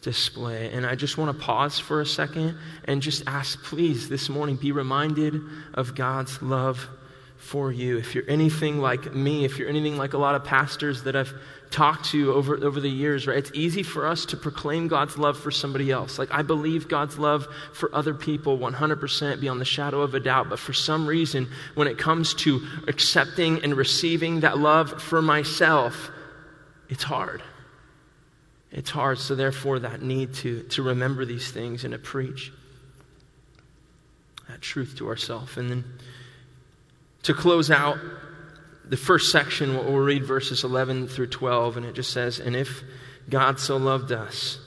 [0.00, 0.70] display.
[0.72, 4.56] And I just want to pause for a second and just ask, please, this morning,
[4.56, 5.40] be reminded
[5.74, 6.88] of God's love
[7.36, 7.98] for you.
[7.98, 11.34] If you're anything like me, if you're anything like a lot of pastors that I've
[11.70, 13.36] talked to over, over the years, right?
[13.36, 16.18] It's easy for us to proclaim God's love for somebody else.
[16.18, 20.48] Like, I believe God's love for other people 100% beyond the shadow of a doubt.
[20.48, 26.10] But for some reason, when it comes to accepting and receiving that love for myself,
[26.88, 27.42] it's hard.
[28.70, 29.18] It's hard.
[29.18, 32.52] So, therefore, that need to, to remember these things and to preach
[34.48, 35.56] that truth to ourselves.
[35.56, 35.84] And then
[37.24, 37.98] to close out
[38.88, 42.82] the first section, we'll read verses 11 through 12, and it just says, And if
[43.28, 44.58] God so loved us,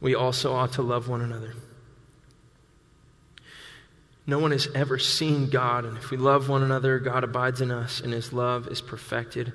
[0.00, 1.54] we also ought to love one another.
[4.26, 7.70] No one has ever seen God, and if we love one another, God abides in
[7.70, 9.52] us, and his love is perfected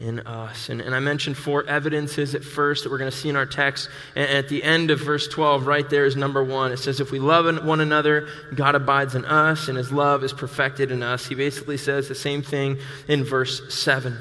[0.00, 0.70] in us.
[0.70, 3.44] And, and, I mentioned four evidences at first that we're going to see in our
[3.44, 3.90] text.
[4.16, 6.72] And at the end of verse 12, right there is number one.
[6.72, 10.32] It says, If we love one another, God abides in us, and his love is
[10.32, 11.26] perfected in us.
[11.26, 14.16] He basically says the same thing in verse 7.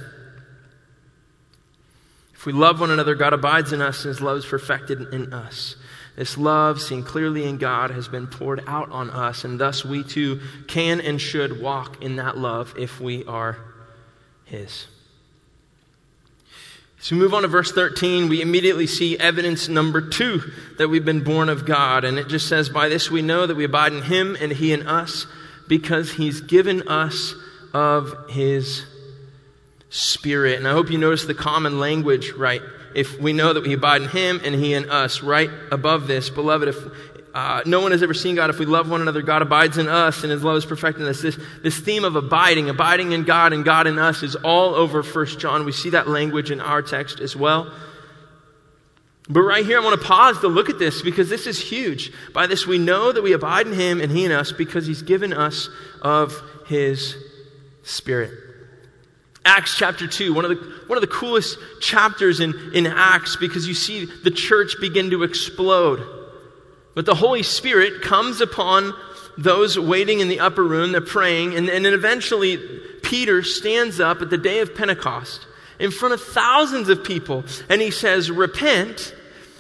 [2.34, 5.34] If we love one another, God abides in us, and his love is perfected in
[5.34, 5.78] us.
[6.18, 10.04] This love, seen clearly in God, has been poured out on us, and thus we
[10.04, 13.58] too can and should walk in that love if we are
[14.44, 14.88] his.
[17.02, 18.28] So we move on to verse 13.
[18.28, 22.04] We immediately see evidence number two that we've been born of God.
[22.04, 24.74] And it just says, By this we know that we abide in him and he
[24.74, 25.26] in us,
[25.68, 27.36] because he's given us
[27.74, 28.86] of his
[29.90, 30.58] spirit.
[30.58, 32.62] And I hope you notice the common language, right?
[32.94, 36.30] If we know that we abide in him and he in us, right above this,
[36.30, 36.78] beloved, if
[37.34, 38.50] uh, no one has ever seen God.
[38.50, 41.10] If we love one another, God abides in us and his love is perfected in
[41.10, 41.22] us.
[41.22, 45.04] This, this theme of abiding, abiding in God and God in us is all over
[45.04, 45.66] First John.
[45.66, 47.72] We see that language in our text as well.
[49.30, 52.12] But right here, I want to pause to look at this because this is huge.
[52.34, 55.04] By this, we know that we abide in him and he in us because he's
[55.04, 55.70] given us
[56.02, 57.16] of his
[57.84, 58.32] spirit.
[59.46, 63.68] Acts chapter 2, one of the, one of the coolest chapters in, in Acts because
[63.68, 66.19] you see the church begin to explode.
[66.96, 68.94] But the Holy Spirit comes upon
[69.38, 72.58] those waiting in the upper room, they're praying, and, and then eventually
[73.04, 75.46] Peter stands up at the day of Pentecost
[75.80, 79.16] in front of thousands of people and he says, Repent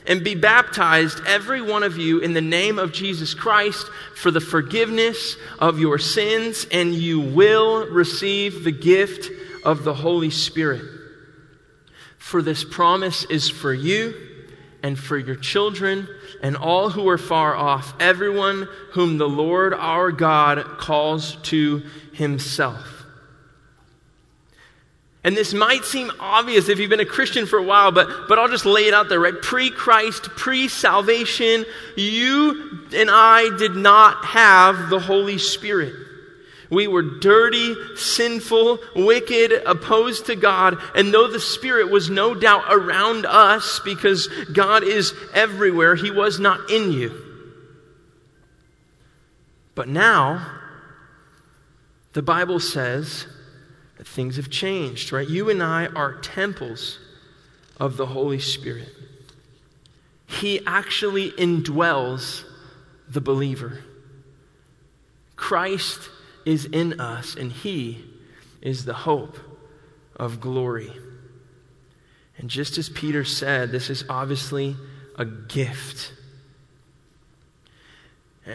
[0.05, 4.41] and be baptized, every one of you, in the name of Jesus Christ for the
[4.41, 9.29] forgiveness of your sins, and you will receive the gift
[9.63, 10.83] of the Holy Spirit.
[12.17, 14.13] For this promise is for you
[14.83, 16.07] and for your children
[16.41, 22.99] and all who are far off, everyone whom the Lord our God calls to himself.
[25.23, 28.39] And this might seem obvious if you've been a Christian for a while, but, but
[28.39, 29.39] I'll just lay it out there, right?
[29.41, 31.65] Pre Christ, pre salvation,
[31.97, 35.93] you and I did not have the Holy Spirit.
[36.69, 40.77] We were dirty, sinful, wicked, opposed to God.
[40.95, 46.39] And though the Spirit was no doubt around us because God is everywhere, He was
[46.39, 47.25] not in you.
[49.73, 50.59] But now,
[52.13, 53.25] the Bible says
[53.97, 55.27] that things have changed, right?
[55.27, 56.99] You and I are temples
[57.77, 58.89] of the Holy Spirit.
[60.27, 62.43] He actually indwells
[63.07, 63.79] the believer.
[65.35, 66.09] Christ
[66.45, 68.03] is in us, and He
[68.61, 69.37] is the hope
[70.15, 70.91] of glory.
[72.37, 74.75] And just as Peter said, this is obviously
[75.17, 76.13] a gift.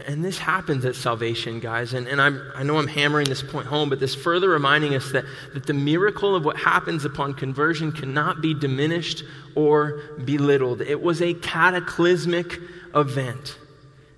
[0.07, 1.95] And this happens at salvation, guys.
[1.95, 5.13] And, and I'm, I know I'm hammering this point home, but this further reminding us
[5.13, 9.23] that, that the miracle of what happens upon conversion cannot be diminished
[9.55, 10.81] or belittled.
[10.81, 12.59] It was a cataclysmic
[12.95, 13.57] event.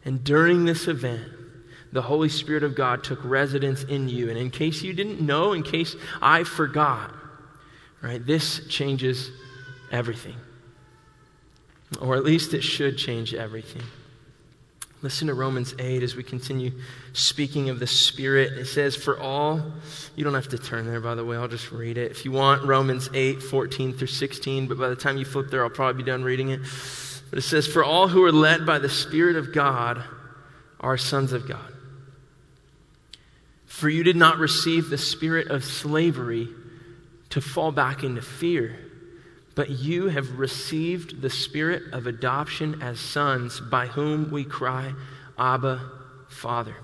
[0.05, 1.24] And during this event,
[1.96, 4.28] the Holy Spirit of God took residence in you.
[4.28, 7.11] And in case you didn't know, in case I forgot,
[8.02, 9.30] right, this changes
[9.90, 10.37] everything.
[11.98, 13.80] Or at least it should change everything.
[15.00, 16.72] Listen to Romans 8 as we continue
[17.14, 18.52] speaking of the Spirit.
[18.59, 19.62] It says, For all,
[20.16, 22.11] you don't have to turn there, by the way, I'll just read it.
[22.11, 25.64] If you want, Romans 8, 14 through 16, but by the time you flip there,
[25.64, 26.61] I'll probably be done reading it.
[27.30, 30.02] But it says, For all who are led by the Spirit of God
[30.78, 31.72] are sons of God.
[33.76, 36.48] For you did not receive the spirit of slavery
[37.30, 38.86] to fall back into fear
[39.56, 44.92] but you have received the spirit of adoption as sons, by whom we cry,
[45.38, 45.80] Abba,
[46.28, 46.76] Father.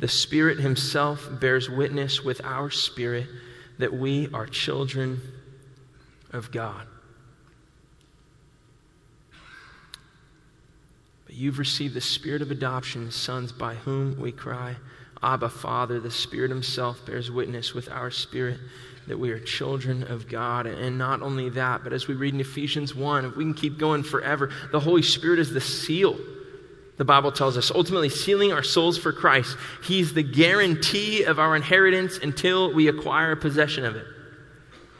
[0.00, 3.26] The Spirit Himself bears witness with our spirit
[3.78, 5.20] that we are children
[6.32, 6.88] of God.
[11.26, 14.74] But you've received the Spirit of adoption, sons, by whom we cry,
[15.22, 16.00] Abba, Father.
[16.00, 18.58] The Spirit Himself bears witness with our spirit
[19.06, 20.66] that we are children of God.
[20.66, 23.78] And not only that, but as we read in Ephesians 1, if we can keep
[23.78, 26.18] going forever, the Holy Spirit is the seal.
[26.98, 29.56] The Bible tells us, ultimately sealing our souls for Christ.
[29.84, 34.04] He's the guarantee of our inheritance until we acquire possession of it.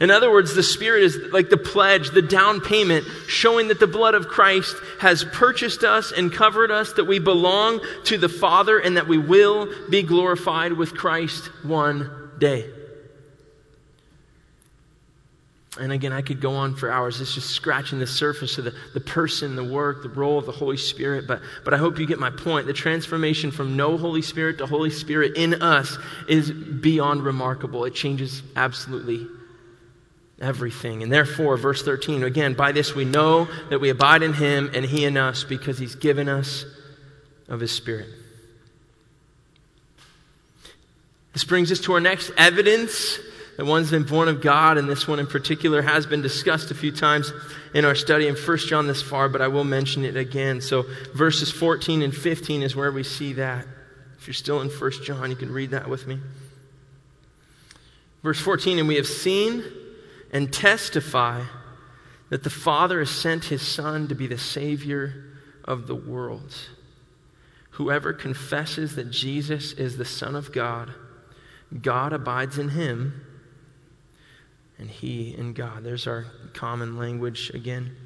[0.01, 3.87] In other words, the Spirit is like the pledge, the down payment, showing that the
[3.89, 8.79] blood of Christ has purchased us and covered us, that we belong to the Father,
[8.79, 12.71] and that we will be glorified with Christ one day.
[15.81, 17.21] And again, I could go on for hours.
[17.21, 20.53] It's just scratching the surface of the, the person, the work, the role of the
[20.53, 21.27] Holy Spirit.
[21.27, 22.67] But, but I hope you get my point.
[22.67, 25.97] The transformation from no Holy Spirit to Holy Spirit in us
[26.29, 27.85] is beyond remarkable.
[27.85, 29.29] It changes absolutely
[30.40, 31.03] everything.
[31.03, 34.85] And therefore, verse 13, again, by this we know that we abide in him and
[34.85, 36.64] he in us because he's given us
[37.48, 38.09] of his Spirit.
[41.33, 43.18] This brings us to our next evidence
[43.57, 46.74] that one's been born of God, and this one in particular has been discussed a
[46.74, 47.33] few times
[47.74, 50.61] in our study in 1 John this far, but I will mention it again.
[50.61, 53.66] So, verses 14 and 15 is where we see that.
[54.18, 56.20] If you're still in 1 John, you can read that with me.
[58.22, 59.64] Verse 14, and we have seen
[60.33, 61.45] and testify
[62.29, 65.25] that the Father has sent his Son to be the Savior
[65.64, 66.55] of the world.
[67.73, 70.93] Whoever confesses that Jesus is the Son of God,
[71.83, 73.25] God abides in him
[74.79, 75.85] and He in God.
[75.85, 77.97] There's our common language again.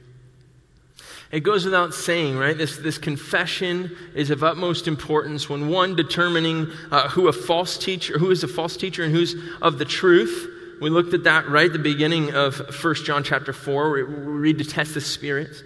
[1.31, 2.57] It goes without saying, right?
[2.57, 8.19] This, this confession is of utmost importance when one determining uh, who a false teacher,
[8.19, 10.49] who is a false teacher and who's of the truth.
[10.83, 14.59] We looked at that right at the beginning of 1 John chapter 4, we read
[14.59, 15.63] to test the spirits.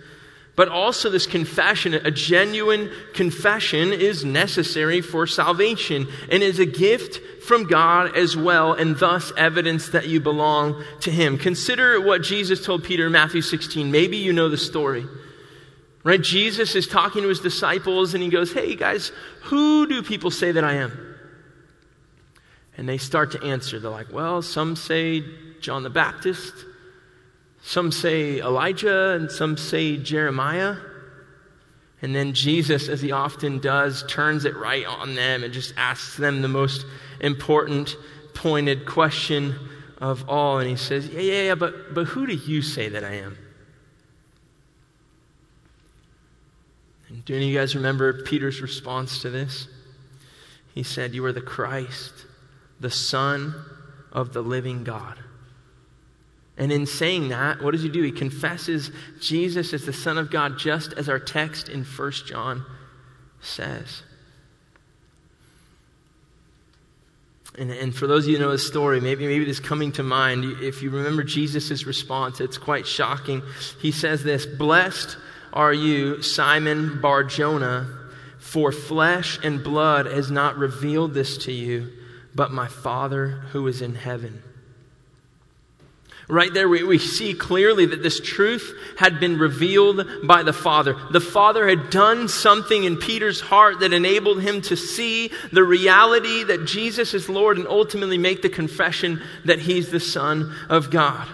[0.56, 7.44] But also, this confession, a genuine confession, is necessary for salvation and is a gift
[7.44, 11.38] from God as well, and thus evidence that you belong to Him.
[11.38, 13.90] Consider what Jesus told Peter in Matthew 16.
[13.90, 15.06] Maybe you know the story.
[16.04, 16.20] Right?
[16.20, 19.12] Jesus is talking to his disciples and he goes, Hey guys,
[19.44, 21.05] who do people say that I am?
[22.76, 23.78] And they start to answer.
[23.80, 25.22] They're like, Well, some say
[25.60, 26.52] John the Baptist,
[27.62, 30.76] some say Elijah, and some say Jeremiah.
[32.02, 36.16] And then Jesus, as he often does, turns it right on them and just asks
[36.16, 36.84] them the most
[37.20, 37.96] important,
[38.34, 39.54] pointed question
[39.98, 40.58] of all.
[40.58, 43.38] And he says, Yeah, yeah, yeah, but, but who do you say that I am?
[47.08, 49.68] And do any of you guys remember Peter's response to this?
[50.74, 52.12] He said, You are the Christ,
[52.80, 53.54] the Son
[54.12, 55.18] of the living God.
[56.58, 58.02] And in saying that, what does he do?
[58.02, 62.64] He confesses Jesus as the Son of God, just as our text in 1 John
[63.40, 64.02] says.
[67.58, 70.02] And, and for those of you who know the story, maybe, maybe this coming to
[70.02, 73.42] mind, if you remember Jesus' response, it's quite shocking.
[73.80, 75.16] He says this Blessed
[75.52, 77.88] are you, Simon Bar Jonah,
[78.38, 81.90] for flesh and blood has not revealed this to you,
[82.36, 84.42] but my Father who is in heaven.
[86.28, 90.96] Right there, we, we see clearly that this truth had been revealed by the Father.
[91.12, 96.42] The Father had done something in Peter's heart that enabled him to see the reality
[96.42, 101.28] that Jesus is Lord and ultimately make the confession that he's the Son of God.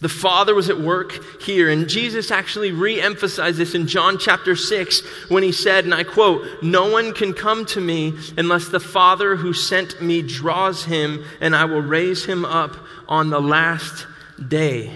[0.00, 4.54] The Father was at work here, and Jesus actually re emphasized this in John chapter
[4.54, 8.80] 6 when he said, and I quote, No one can come to me unless the
[8.80, 12.76] Father who sent me draws him, and I will raise him up
[13.08, 14.06] on the last
[14.48, 14.94] day.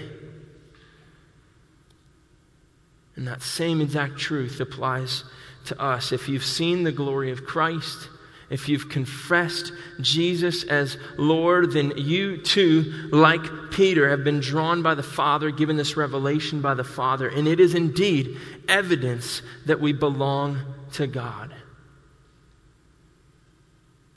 [3.15, 5.23] And that same exact truth applies
[5.65, 6.11] to us.
[6.11, 8.07] If you've seen the glory of Christ,
[8.51, 9.71] if you've confessed
[10.01, 15.77] Jesus as Lord, then you too, like Peter, have been drawn by the Father, given
[15.77, 17.29] this revelation by the Father.
[17.29, 18.37] And it is indeed
[18.67, 20.59] evidence that we belong
[20.93, 21.53] to God.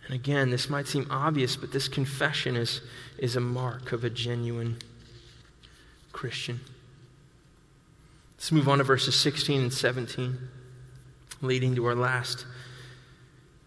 [0.07, 2.81] And again, this might seem obvious, but this confession is,
[3.19, 4.79] is a mark of a genuine
[6.13, 6.59] Christian.
[8.37, 10.37] Let's move on to verses 16 and 17,
[11.41, 12.47] leading to our last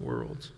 [0.00, 0.50] world.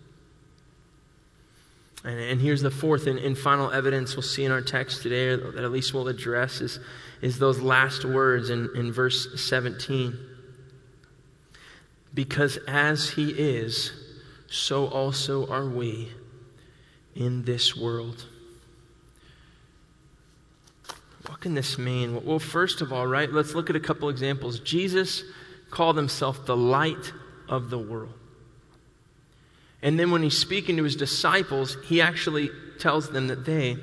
[2.03, 5.35] And, and here's the fourth and, and, final evidence we'll see in our text today,
[5.35, 6.79] that at least we'll address, is,
[7.21, 10.17] is those last words in, in verse 17.
[12.13, 13.91] Because as he is,
[14.49, 16.09] so also are we
[17.15, 18.25] in this world.
[21.27, 22.23] What can this mean?
[22.23, 24.59] Well, first of all, right, let's look at a couple examples.
[24.59, 25.23] Jesus
[25.69, 27.11] called himself the light
[27.49, 28.13] of the world.
[29.81, 32.49] And then when he's speaking to his disciples, he actually
[32.79, 33.77] tells them that they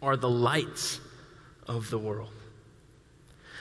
[0.00, 1.00] are the lights
[1.66, 2.32] of the world.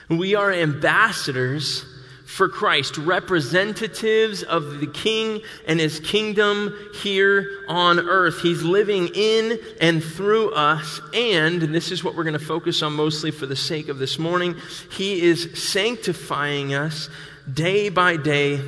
[0.09, 1.83] We are ambassadors
[2.25, 8.41] for Christ, representatives of the King and his kingdom here on earth.
[8.41, 12.93] He's living in and through us, and, this is what we're going to focus on
[12.93, 14.55] mostly for the sake of this morning,
[14.91, 17.09] he is sanctifying us
[17.51, 18.61] day by day,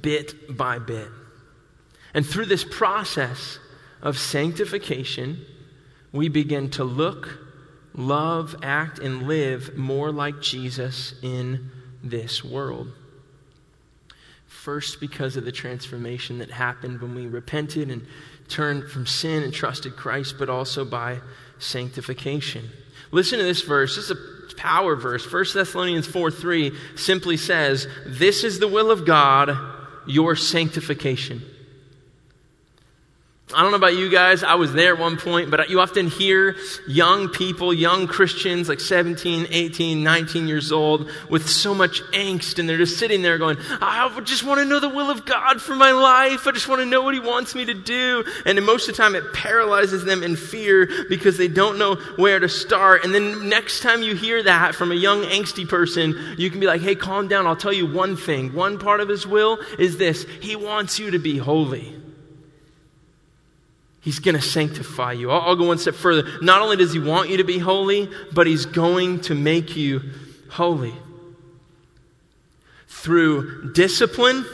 [0.00, 1.08] bit by bit.
[2.14, 3.58] And through this process
[4.02, 5.44] of sanctification,
[6.12, 7.38] we begin to look,
[7.94, 11.70] love, act, and live more like Jesus in
[12.02, 12.92] this world.
[14.46, 18.06] First, because of the transformation that happened when we repented and
[18.48, 21.20] turned from sin and trusted Christ, but also by
[21.58, 22.68] sanctification.
[23.10, 23.96] Listen to this verse.
[23.96, 24.18] This is
[24.52, 25.30] a power verse.
[25.30, 29.56] 1 Thessalonians 4 3 simply says, This is the will of God,
[30.06, 31.42] your sanctification
[33.54, 36.08] I don't know about you guys, I was there at one point, but you often
[36.08, 42.58] hear young people, young Christians, like 17, 18, 19 years old, with so much angst,
[42.58, 45.60] and they're just sitting there going, I just want to know the will of God
[45.60, 46.46] for my life.
[46.46, 48.24] I just want to know what He wants me to do.
[48.46, 52.38] And most of the time, it paralyzes them in fear because they don't know where
[52.38, 53.04] to start.
[53.04, 56.66] And then next time you hear that from a young, angsty person, you can be
[56.66, 57.46] like, hey, calm down.
[57.46, 58.54] I'll tell you one thing.
[58.54, 62.01] One part of His will is this He wants you to be holy.
[64.02, 65.30] He's going to sanctify you.
[65.30, 66.28] I'll, I'll, go one step further.
[66.42, 70.02] Not only does He want you to be holy, but He's going to make you
[70.50, 70.92] holy.
[72.88, 74.44] Through discipline,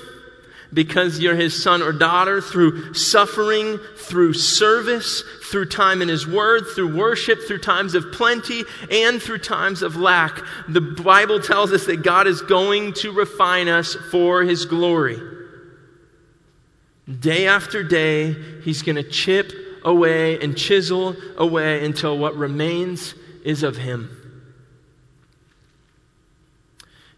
[0.72, 6.64] because you're His son or daughter, through suffering, through service, through time in His Word,
[6.74, 10.44] through worship, through times of plenty, and through times of lack.
[10.68, 15.18] The Bible tells us that God is going to refine us for His glory.
[17.08, 19.52] Day after day, he's going to chip
[19.82, 24.14] away and chisel away until what remains is of him.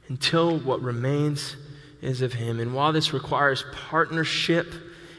[0.08, 1.56] Until what remains
[2.02, 2.60] is of him.
[2.60, 4.72] And while this requires partnership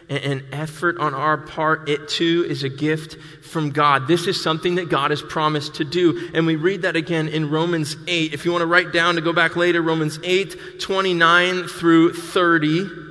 [0.08, 4.08] and effort on our part, it too is a gift from God.
[4.08, 6.30] This is something that God has promised to do.
[6.34, 8.34] And we read that again in Romans 8.
[8.34, 13.11] If you want to write down to go back later, Romans 8, 29 through 30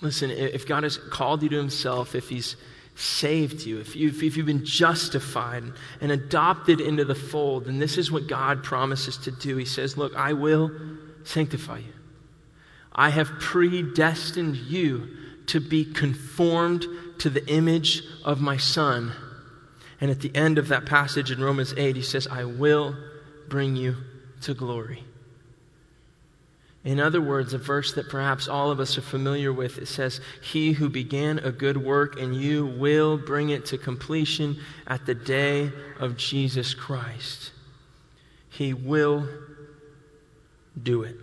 [0.00, 2.56] Listen, if God has called you to Himself, if He's
[2.96, 5.64] saved you, if you've, if you've been justified
[6.00, 9.56] and adopted into the fold, then this is what God promises to do.
[9.56, 10.70] He says, Look, I will
[11.24, 11.92] sanctify you.
[12.92, 15.08] I have predestined you
[15.46, 16.86] to be conformed
[17.18, 19.12] to the image of my Son.
[20.00, 22.96] And at the end of that passage in Romans 8, he says, I will
[23.48, 23.96] bring you
[24.42, 25.04] to glory.
[26.84, 30.20] In other words, a verse that perhaps all of us are familiar with, it says,
[30.42, 35.14] He who began a good work in you will bring it to completion at the
[35.14, 37.52] day of Jesus Christ.
[38.50, 39.26] He will
[40.80, 41.16] do it.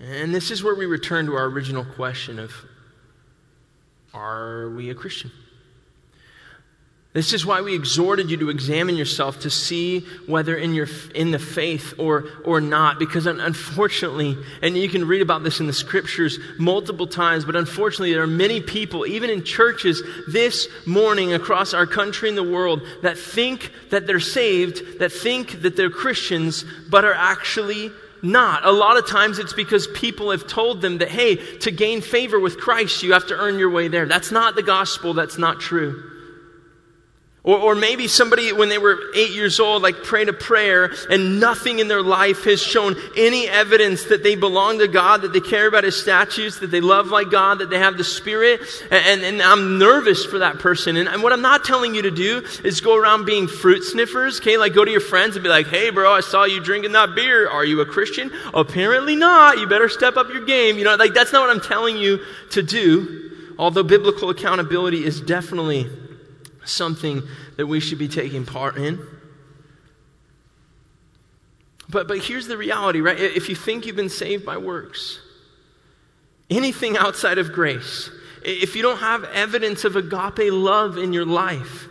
[0.00, 2.52] And this is where we return to our original question of
[4.14, 5.30] are we a Christian?
[7.18, 11.32] This is why we exhorted you to examine yourself to see whether in, your, in
[11.32, 13.00] the faith or, or not.
[13.00, 18.12] Because unfortunately, and you can read about this in the scriptures multiple times, but unfortunately,
[18.12, 22.82] there are many people, even in churches this morning across our country and the world,
[23.02, 27.90] that think that they're saved, that think that they're Christians, but are actually
[28.22, 28.64] not.
[28.64, 32.38] A lot of times it's because people have told them that, hey, to gain favor
[32.38, 34.06] with Christ, you have to earn your way there.
[34.06, 35.14] That's not the gospel.
[35.14, 36.14] That's not true.
[37.48, 41.40] Or, or maybe somebody, when they were eight years old, like prayed a prayer and
[41.40, 45.40] nothing in their life has shown any evidence that they belong to God, that they
[45.40, 48.60] care about His statutes, that they love like God, that they have the Spirit.
[48.90, 50.98] And, and I'm nervous for that person.
[50.98, 54.40] And, and what I'm not telling you to do is go around being fruit sniffers,
[54.40, 54.58] okay?
[54.58, 57.14] Like go to your friends and be like, hey, bro, I saw you drinking that
[57.14, 57.48] beer.
[57.48, 58.30] Are you a Christian?
[58.52, 59.56] Apparently not.
[59.56, 60.76] You better step up your game.
[60.76, 62.20] You know, like that's not what I'm telling you
[62.50, 63.54] to do.
[63.58, 65.88] Although biblical accountability is definitely
[66.68, 67.22] something
[67.56, 69.00] that we should be taking part in.
[71.88, 73.18] But, but here's the reality, right?
[73.18, 75.20] If you think you've been saved by works,
[76.50, 78.10] anything outside of grace,
[78.44, 81.86] if you don't have evidence of agape love in your life,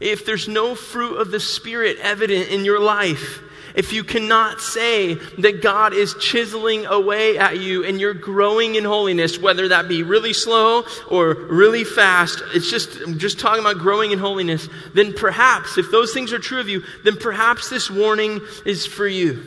[0.00, 3.40] if there's no fruit of the Spirit evident in your life,
[3.78, 8.82] if you cannot say that God is chiseling away at you and you're growing in
[8.82, 13.78] holiness, whether that be really slow or really fast, it's just, I'm just talking about
[13.78, 17.88] growing in holiness, then perhaps, if those things are true of you, then perhaps this
[17.88, 19.44] warning is for you.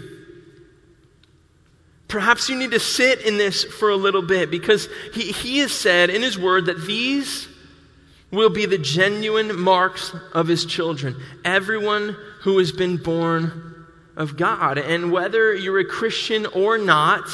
[2.08, 5.74] Perhaps you need to sit in this for a little bit because he, he has
[5.74, 7.50] said in his word that these
[8.32, 11.18] will be the genuine marks of his children.
[11.44, 13.71] Everyone who has been born
[14.16, 14.78] of God.
[14.78, 17.28] And whether you're a Christian or not,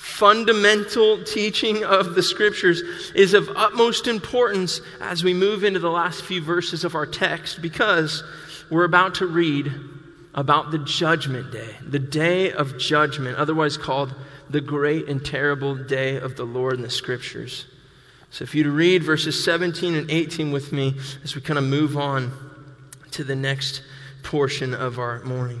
[0.00, 2.80] fundamental teaching of the scriptures
[3.14, 7.60] is of utmost importance as we move into the last few verses of our text
[7.60, 8.24] because
[8.70, 9.70] we're about to read
[10.34, 14.14] about the judgment day, the day of judgment, otherwise called
[14.48, 17.66] the great and terrible day of the Lord in the scriptures.
[18.30, 21.64] So if you to read verses 17 and 18 with me as we kind of
[21.64, 22.32] move on
[23.10, 23.82] to the next
[24.22, 25.60] portion of our morning.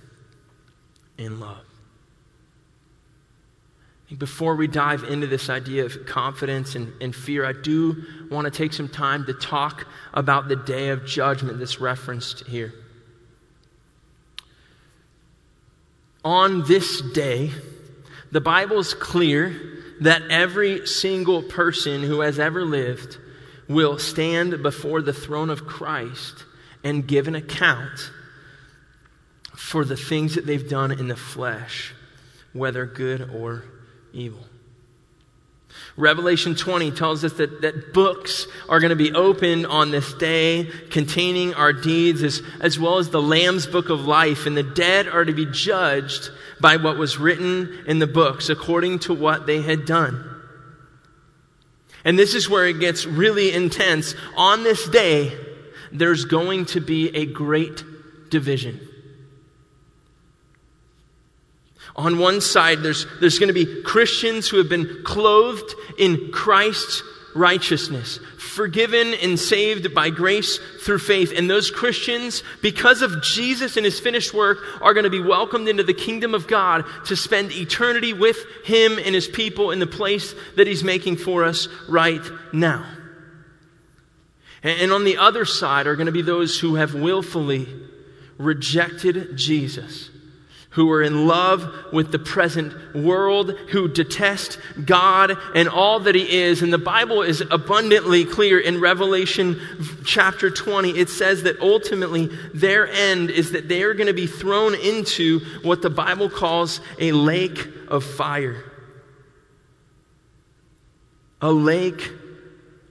[1.21, 1.65] in love.
[4.17, 8.51] Before we dive into this idea of confidence and, and fear, I do want to
[8.51, 12.73] take some time to talk about the day of judgment that's referenced here.
[16.25, 17.51] On this day,
[18.31, 19.55] the Bible is clear
[20.01, 23.17] that every single person who has ever lived
[23.69, 26.43] will stand before the throne of Christ
[26.83, 28.11] and give an account
[29.61, 31.93] for the things that they've done in the flesh,
[32.51, 33.63] whether good or
[34.11, 34.43] evil.
[35.95, 40.69] Revelation 20 tells us that, that books are going to be opened on this day
[40.89, 45.07] containing our deeds as, as well as the Lamb's book of life, and the dead
[45.07, 49.61] are to be judged by what was written in the books according to what they
[49.61, 50.27] had done.
[52.03, 54.15] And this is where it gets really intense.
[54.35, 55.31] On this day,
[55.93, 57.83] there's going to be a great
[58.29, 58.87] division.
[61.95, 67.03] On one side, there's, there's going to be Christians who have been clothed in Christ's
[67.35, 71.33] righteousness, forgiven and saved by grace through faith.
[71.35, 75.67] And those Christians, because of Jesus and his finished work, are going to be welcomed
[75.67, 79.87] into the kingdom of God to spend eternity with him and his people in the
[79.87, 82.21] place that he's making for us right
[82.53, 82.85] now.
[84.63, 87.67] And on the other side are going to be those who have willfully
[88.37, 90.10] rejected Jesus
[90.71, 96.41] who are in love with the present world, who detest God and all that He
[96.41, 96.61] is.
[96.61, 99.59] And the Bible is abundantly clear in Revelation
[100.05, 100.91] chapter 20.
[100.91, 105.39] It says that ultimately their end is that they are going to be thrown into
[105.61, 108.63] what the Bible calls a lake of fire.
[111.41, 112.11] A lake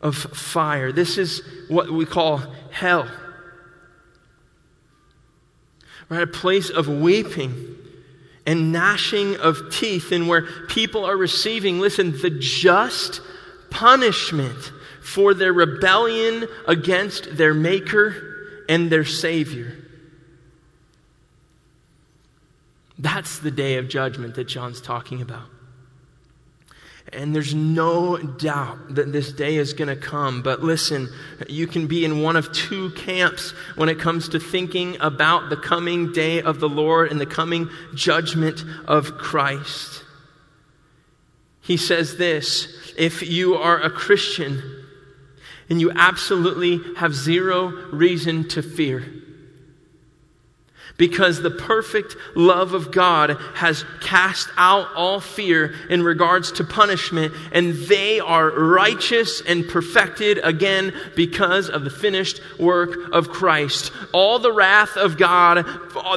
[0.03, 0.93] of fire.
[0.93, 3.09] This is what we call hell
[6.11, 6.23] right?
[6.23, 7.77] A place of weeping
[8.47, 13.21] and gnashing of teeth, and where people are receiving, listen, the just
[13.71, 19.77] punishment for their rebellion against their Maker and their Savior.
[22.99, 25.49] That's the day of judgment that John's talking about.
[27.13, 30.43] And there's no doubt that this day is going to come.
[30.43, 31.09] But listen,
[31.49, 35.57] you can be in one of two camps when it comes to thinking about the
[35.57, 40.05] coming day of the Lord and the coming judgment of Christ.
[41.63, 44.63] He says this if you are a Christian
[45.69, 49.05] and you absolutely have zero reason to fear,
[51.01, 57.33] because the perfect love of God has cast out all fear in regards to punishment,
[57.53, 63.93] and they are righteous and perfected again because of the finished work of Christ.
[64.13, 65.65] All the wrath of God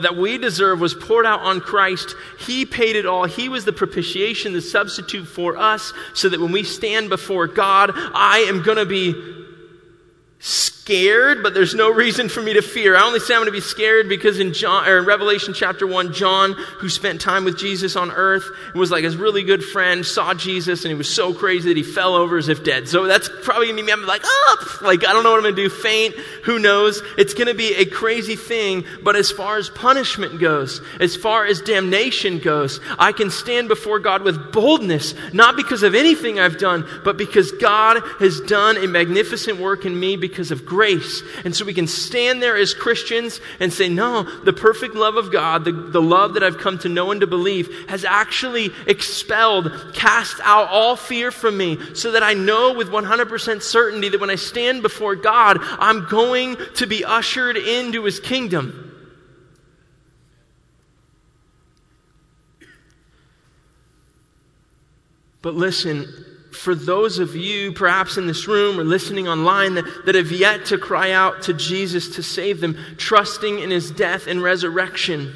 [0.02, 2.14] that we deserve was poured out on Christ.
[2.38, 3.24] He paid it all.
[3.24, 7.92] He was the propitiation, the substitute for us, so that when we stand before God,
[7.96, 9.14] I am going to be
[10.84, 12.94] scared, but there's no reason for me to fear.
[12.94, 15.88] I only say I'm going to be scared because in John or in Revelation chapter
[15.88, 18.44] 1, John, who spent time with Jesus on earth,
[18.76, 21.84] was like his really good friend, saw Jesus, and he was so crazy that he
[21.84, 22.90] fell over as if dead.
[22.90, 23.94] So that's probably going to be me.
[23.94, 24.82] I'm like, up!
[24.82, 25.70] Like, I don't know what I'm going to do.
[25.70, 26.16] Faint.
[26.44, 27.02] Who knows?
[27.18, 28.84] It's going to be a crazy thing.
[29.02, 34.00] But as far as punishment goes, as far as damnation goes, I can stand before
[34.00, 38.88] God with boldness, not because of anything I've done, but because God has done a
[38.88, 41.22] magnificent work in me because of grace.
[41.46, 45.32] And so we can stand there as Christians and say, no, the perfect love of
[45.32, 49.72] God, the, the love that I've come to know and to believe, has actually expelled,
[49.94, 54.32] cast out all fear from me so that I know with 100% certainty that when
[54.32, 58.90] I stand before God, I'm going to be ushered into his kingdom.
[65.44, 70.16] But listen, for those of you, perhaps in this room or listening online, that, that
[70.16, 74.41] have yet to cry out to Jesus to save them, trusting in his death and
[74.41, 75.34] resurrection.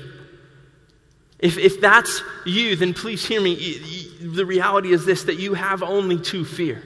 [1.39, 3.55] If, if that's you, then please hear me.
[4.21, 6.83] The reality is this that you have only to fear.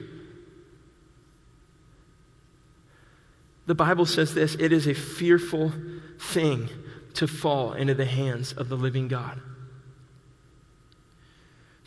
[3.66, 5.72] The Bible says this it is a fearful
[6.18, 6.68] thing
[7.14, 9.40] to fall into the hands of the living God.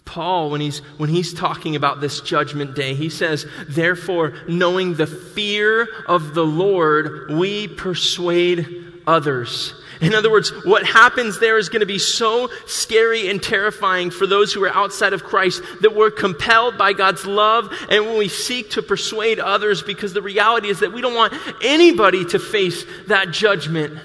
[0.05, 5.07] Paul, when he's, when he's talking about this judgment day, he says, Therefore, knowing the
[5.07, 9.73] fear of the Lord, we persuade others.
[10.01, 14.27] In other words, what happens there is going to be so scary and terrifying for
[14.27, 18.27] those who are outside of Christ that we're compelled by God's love and when we
[18.27, 21.33] seek to persuade others because the reality is that we don't want
[21.63, 23.97] anybody to face that judgment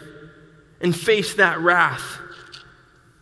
[0.81, 2.20] and face that wrath.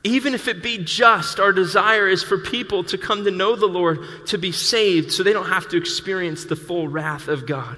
[0.05, 3.66] Even if it be just, our desire is for people to come to know the
[3.66, 7.76] Lord, to be saved, so they don't have to experience the full wrath of God.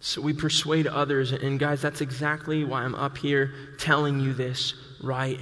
[0.00, 1.32] So we persuade others.
[1.32, 5.40] And guys, that's exactly why I'm up here telling you this right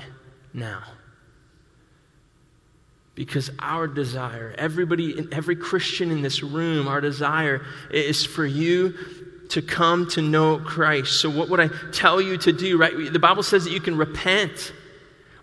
[0.52, 0.82] now.
[3.14, 8.94] Because our desire, everybody, every Christian in this room, our desire is for you
[9.50, 11.20] to come to know Christ.
[11.20, 13.12] So, what would I tell you to do, right?
[13.12, 14.72] The Bible says that you can repent.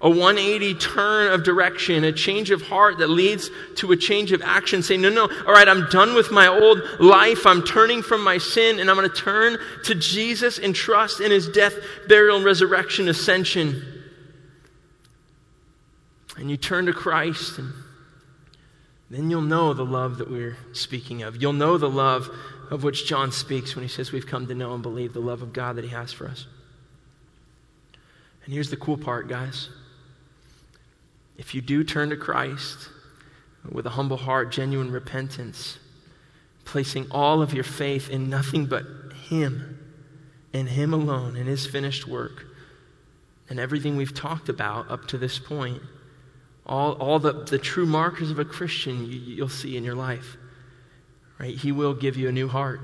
[0.03, 4.41] A 180 turn of direction, a change of heart that leads to a change of
[4.41, 4.81] action.
[4.81, 7.45] Say, no, no, all right, I'm done with my old life.
[7.45, 11.29] I'm turning from my sin and I'm going to turn to Jesus and trust in
[11.29, 11.75] his death,
[12.07, 13.83] burial, and resurrection, ascension.
[16.35, 17.71] And you turn to Christ and
[19.11, 21.41] then you'll know the love that we're speaking of.
[21.41, 22.29] You'll know the love
[22.71, 25.43] of which John speaks when he says we've come to know and believe the love
[25.43, 26.47] of God that he has for us.
[28.45, 29.69] And here's the cool part, guys.
[31.37, 32.89] If you do turn to Christ,
[33.69, 35.77] with a humble heart, genuine repentance,
[36.65, 38.85] placing all of your faith in nothing but
[39.27, 39.77] Him
[40.53, 42.45] and Him alone and His finished work
[43.49, 45.81] and everything we've talked about up to this point.
[46.65, 50.37] All, all the, the true markers of a Christian you, you'll see in your life.
[51.41, 51.57] Right?
[51.57, 52.81] He will give you a new heart.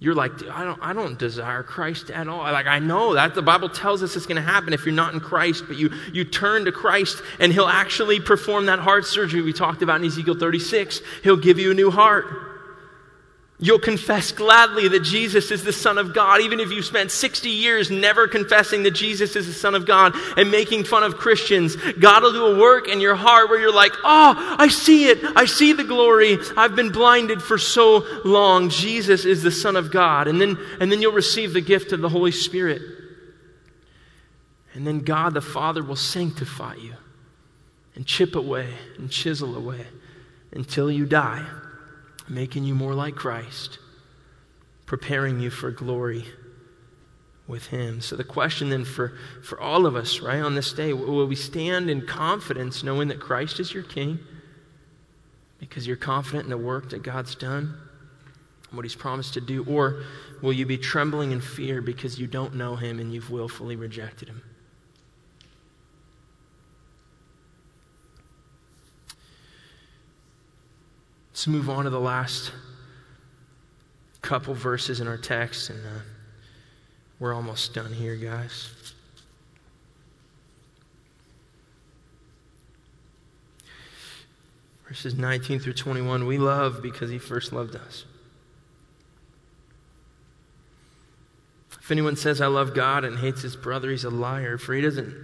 [0.00, 2.38] You're like, I don't, I don't desire Christ at all.
[2.38, 5.14] Like, I know that the Bible tells us it's going to happen if you're not
[5.14, 9.40] in Christ, but you, you turn to Christ and He'll actually perform that heart surgery
[9.40, 11.00] we talked about in Ezekiel 36.
[11.22, 12.26] He'll give you a new heart.
[13.58, 17.48] You'll confess gladly that Jesus is the Son of God, even if you spent 60
[17.48, 21.74] years never confessing that Jesus is the Son of God and making fun of Christians.
[21.98, 25.20] God will do a work in your heart where you're like, oh, I see it.
[25.34, 26.36] I see the glory.
[26.54, 28.68] I've been blinded for so long.
[28.68, 30.28] Jesus is the Son of God.
[30.28, 32.82] And then, and then you'll receive the gift of the Holy Spirit.
[34.74, 36.92] And then God the Father will sanctify you
[37.94, 39.86] and chip away and chisel away
[40.52, 41.46] until you die
[42.28, 43.78] making you more like Christ,
[44.84, 46.24] preparing you for glory
[47.46, 48.00] with Him.
[48.00, 51.36] So, the question then for, for all of us, right, on this day, will we
[51.36, 54.18] stand in confidence knowing that Christ is your King
[55.58, 57.76] because you're confident in the work that God's done,
[58.70, 59.64] what He's promised to do?
[59.64, 60.02] Or
[60.42, 64.28] will you be trembling in fear because you don't know Him and you've willfully rejected
[64.28, 64.42] Him?
[71.36, 72.50] Let's move on to the last
[74.22, 76.00] couple verses in our text, and uh,
[77.20, 78.70] we're almost done here, guys.
[84.88, 88.06] Verses 19 through 21 We love because he first loved us.
[91.78, 94.80] If anyone says, I love God and hates his brother, he's a liar, for he
[94.80, 95.14] doesn't.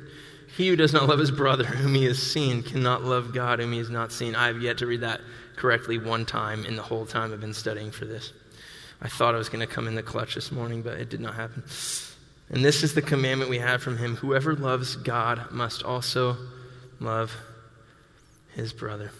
[0.59, 3.73] He who does not love his brother, whom he has seen, cannot love God, whom
[3.73, 4.35] he has not seen.
[4.35, 5.23] I have yet to read that
[5.63, 8.33] correctly one time in the whole time I've been studying for this.
[9.01, 11.21] I thought I was going to come in the clutch this morning, but it did
[11.21, 11.63] not happen.
[12.51, 16.37] And this is the commandment we have from him whoever loves God must also
[16.99, 17.37] love
[18.57, 19.13] his brother.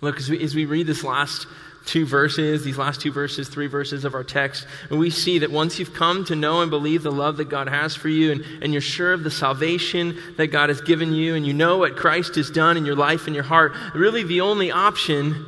[0.00, 1.46] Look, as we, as we read this last
[1.86, 5.50] two verses, these last two verses, three verses of our text, and we see that
[5.50, 8.44] once you've come to know and believe the love that God has for you, and,
[8.62, 11.96] and you're sure of the salvation that God has given you, and you know what
[11.96, 15.46] Christ has done in your life and your heart, really the only option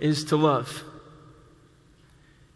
[0.00, 0.82] is to love.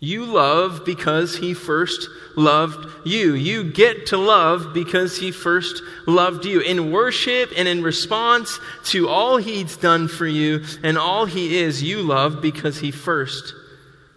[0.02, 3.34] You love because he first loved you.
[3.34, 6.60] You get to love because he first loved you.
[6.60, 11.82] In worship and in response to all he's done for you and all he is,
[11.82, 13.52] you love because he first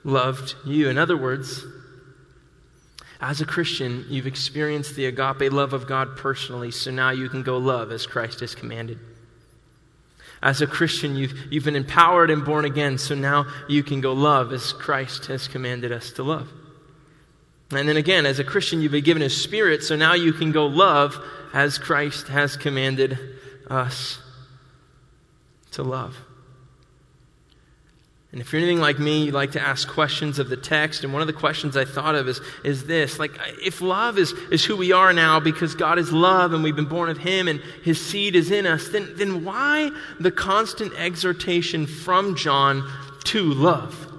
[0.06, 0.88] loved you.
[0.88, 1.66] In other words,
[3.20, 7.44] as a Christian, you've experienced the agape love of God personally, so now you can
[7.44, 9.00] go love as Christ has commanded.
[10.44, 14.12] As a Christian, you've, you've been empowered and born again, so now you can go
[14.12, 16.52] love as Christ has commanded us to love.
[17.72, 20.52] And then again, as a Christian, you've been given His Spirit, so now you can
[20.52, 21.18] go love
[21.54, 23.18] as Christ has commanded
[23.70, 24.20] us
[25.72, 26.18] to love.
[28.34, 31.04] And if you're anything like me, you like to ask questions of the text.
[31.04, 34.32] And one of the questions I thought of is, is this like, if love is,
[34.52, 37.48] is who we are now because God is love and we've been born of Him
[37.48, 42.90] and His seed is in us, then, then why the constant exhortation from John
[43.26, 44.12] to love?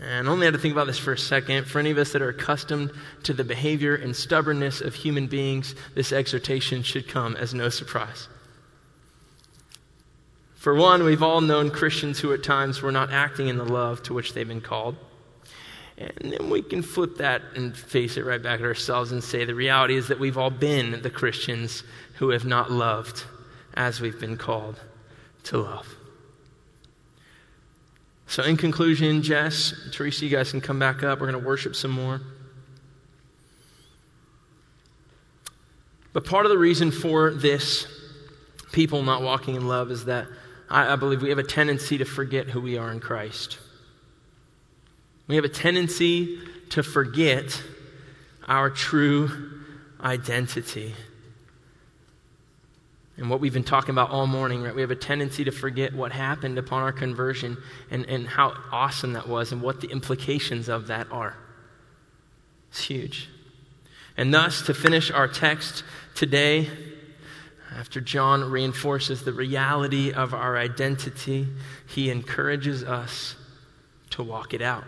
[0.00, 1.66] And only had to think about this for a second.
[1.66, 2.92] For any of us that are accustomed
[3.24, 8.28] to the behavior and stubbornness of human beings, this exhortation should come as no surprise.
[10.60, 14.02] For one, we've all known Christians who at times were not acting in the love
[14.02, 14.94] to which they've been called.
[15.96, 19.46] And then we can flip that and face it right back at ourselves and say
[19.46, 21.82] the reality is that we've all been the Christians
[22.16, 23.24] who have not loved
[23.72, 24.78] as we've been called
[25.44, 25.96] to love.
[28.26, 31.20] So, in conclusion, Jess, Teresa, you guys can come back up.
[31.20, 32.20] We're going to worship some more.
[36.12, 37.86] But part of the reason for this
[38.72, 40.26] people not walking in love is that
[40.70, 43.58] I, I believe we have a tendency to forget who we are in Christ.
[45.26, 46.38] We have a tendency
[46.70, 47.62] to forget
[48.46, 49.30] our true
[50.00, 50.94] identity.
[53.16, 54.74] And what we've been talking about all morning, right?
[54.74, 57.58] We have a tendency to forget what happened upon our conversion
[57.90, 61.36] and, and how awesome that was and what the implications of that are.
[62.70, 63.28] It's huge.
[64.16, 66.68] And thus, to finish our text today,
[67.76, 71.46] after John reinforces the reality of our identity,
[71.86, 73.36] he encourages us
[74.10, 74.84] to walk it out.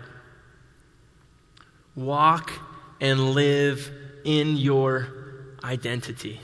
[1.95, 2.53] Walk
[3.01, 3.91] and live
[4.25, 5.09] in your
[5.63, 6.41] identity.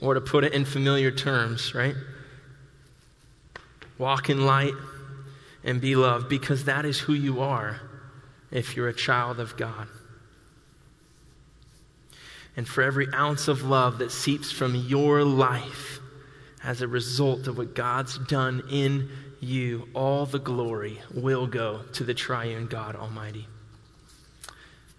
[0.00, 1.94] Or to put it in familiar terms, right?
[3.98, 4.74] Walk in light
[5.64, 7.80] and be loved because that is who you are
[8.50, 9.88] if you're a child of God.
[12.56, 16.00] And for every ounce of love that seeps from your life
[16.64, 22.04] as a result of what God's done in you, all the glory will go to
[22.04, 23.46] the triune God Almighty.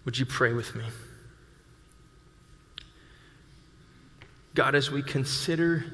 [0.04, 0.84] Would you pray with me?
[4.54, 5.84] God, as we consider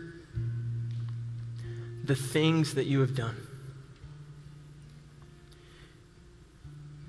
[2.05, 3.37] the things that you have done,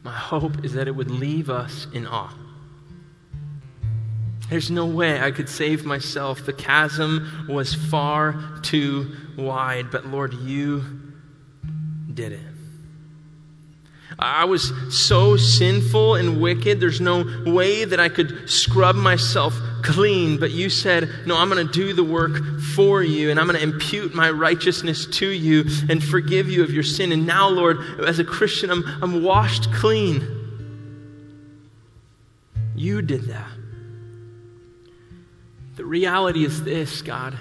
[0.03, 2.33] my hope is that it would leave us in awe.
[4.49, 6.45] There's no way I could save myself.
[6.45, 10.83] The chasm was far too wide, but Lord, you
[12.13, 12.39] did it.
[14.17, 20.39] I was so sinful and wicked, there's no way that I could scrub myself clean.
[20.39, 23.57] But you said, No, I'm going to do the work for you, and I'm going
[23.57, 27.11] to impute my righteousness to you and forgive you of your sin.
[27.11, 27.77] And now, Lord,
[28.07, 30.25] as a Christian, I'm, I'm washed clean.
[32.73, 33.49] You did that.
[35.75, 37.37] The reality is this, God.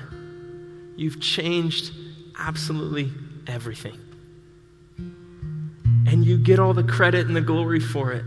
[0.97, 1.93] You've changed
[2.39, 3.11] absolutely
[3.47, 3.99] everything
[6.15, 8.25] and you get all the credit and the glory for it.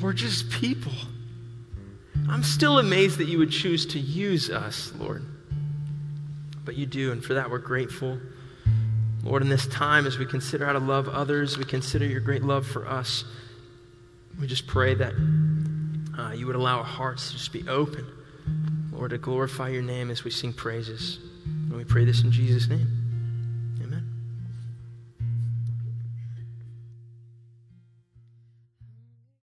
[0.00, 0.92] We're just people.
[2.30, 5.22] I'm still amazed that you would choose to use us, Lord.
[6.64, 8.18] But you do, and for that we're grateful.
[9.22, 12.42] Lord, in this time, as we consider how to love others, we consider your great
[12.42, 13.24] love for us.
[14.40, 15.12] We just pray that
[16.20, 18.06] uh, you would allow our hearts to just be open,
[18.92, 21.18] Lord, to glorify your name as we sing praises.
[21.46, 22.99] And we pray this in Jesus' name.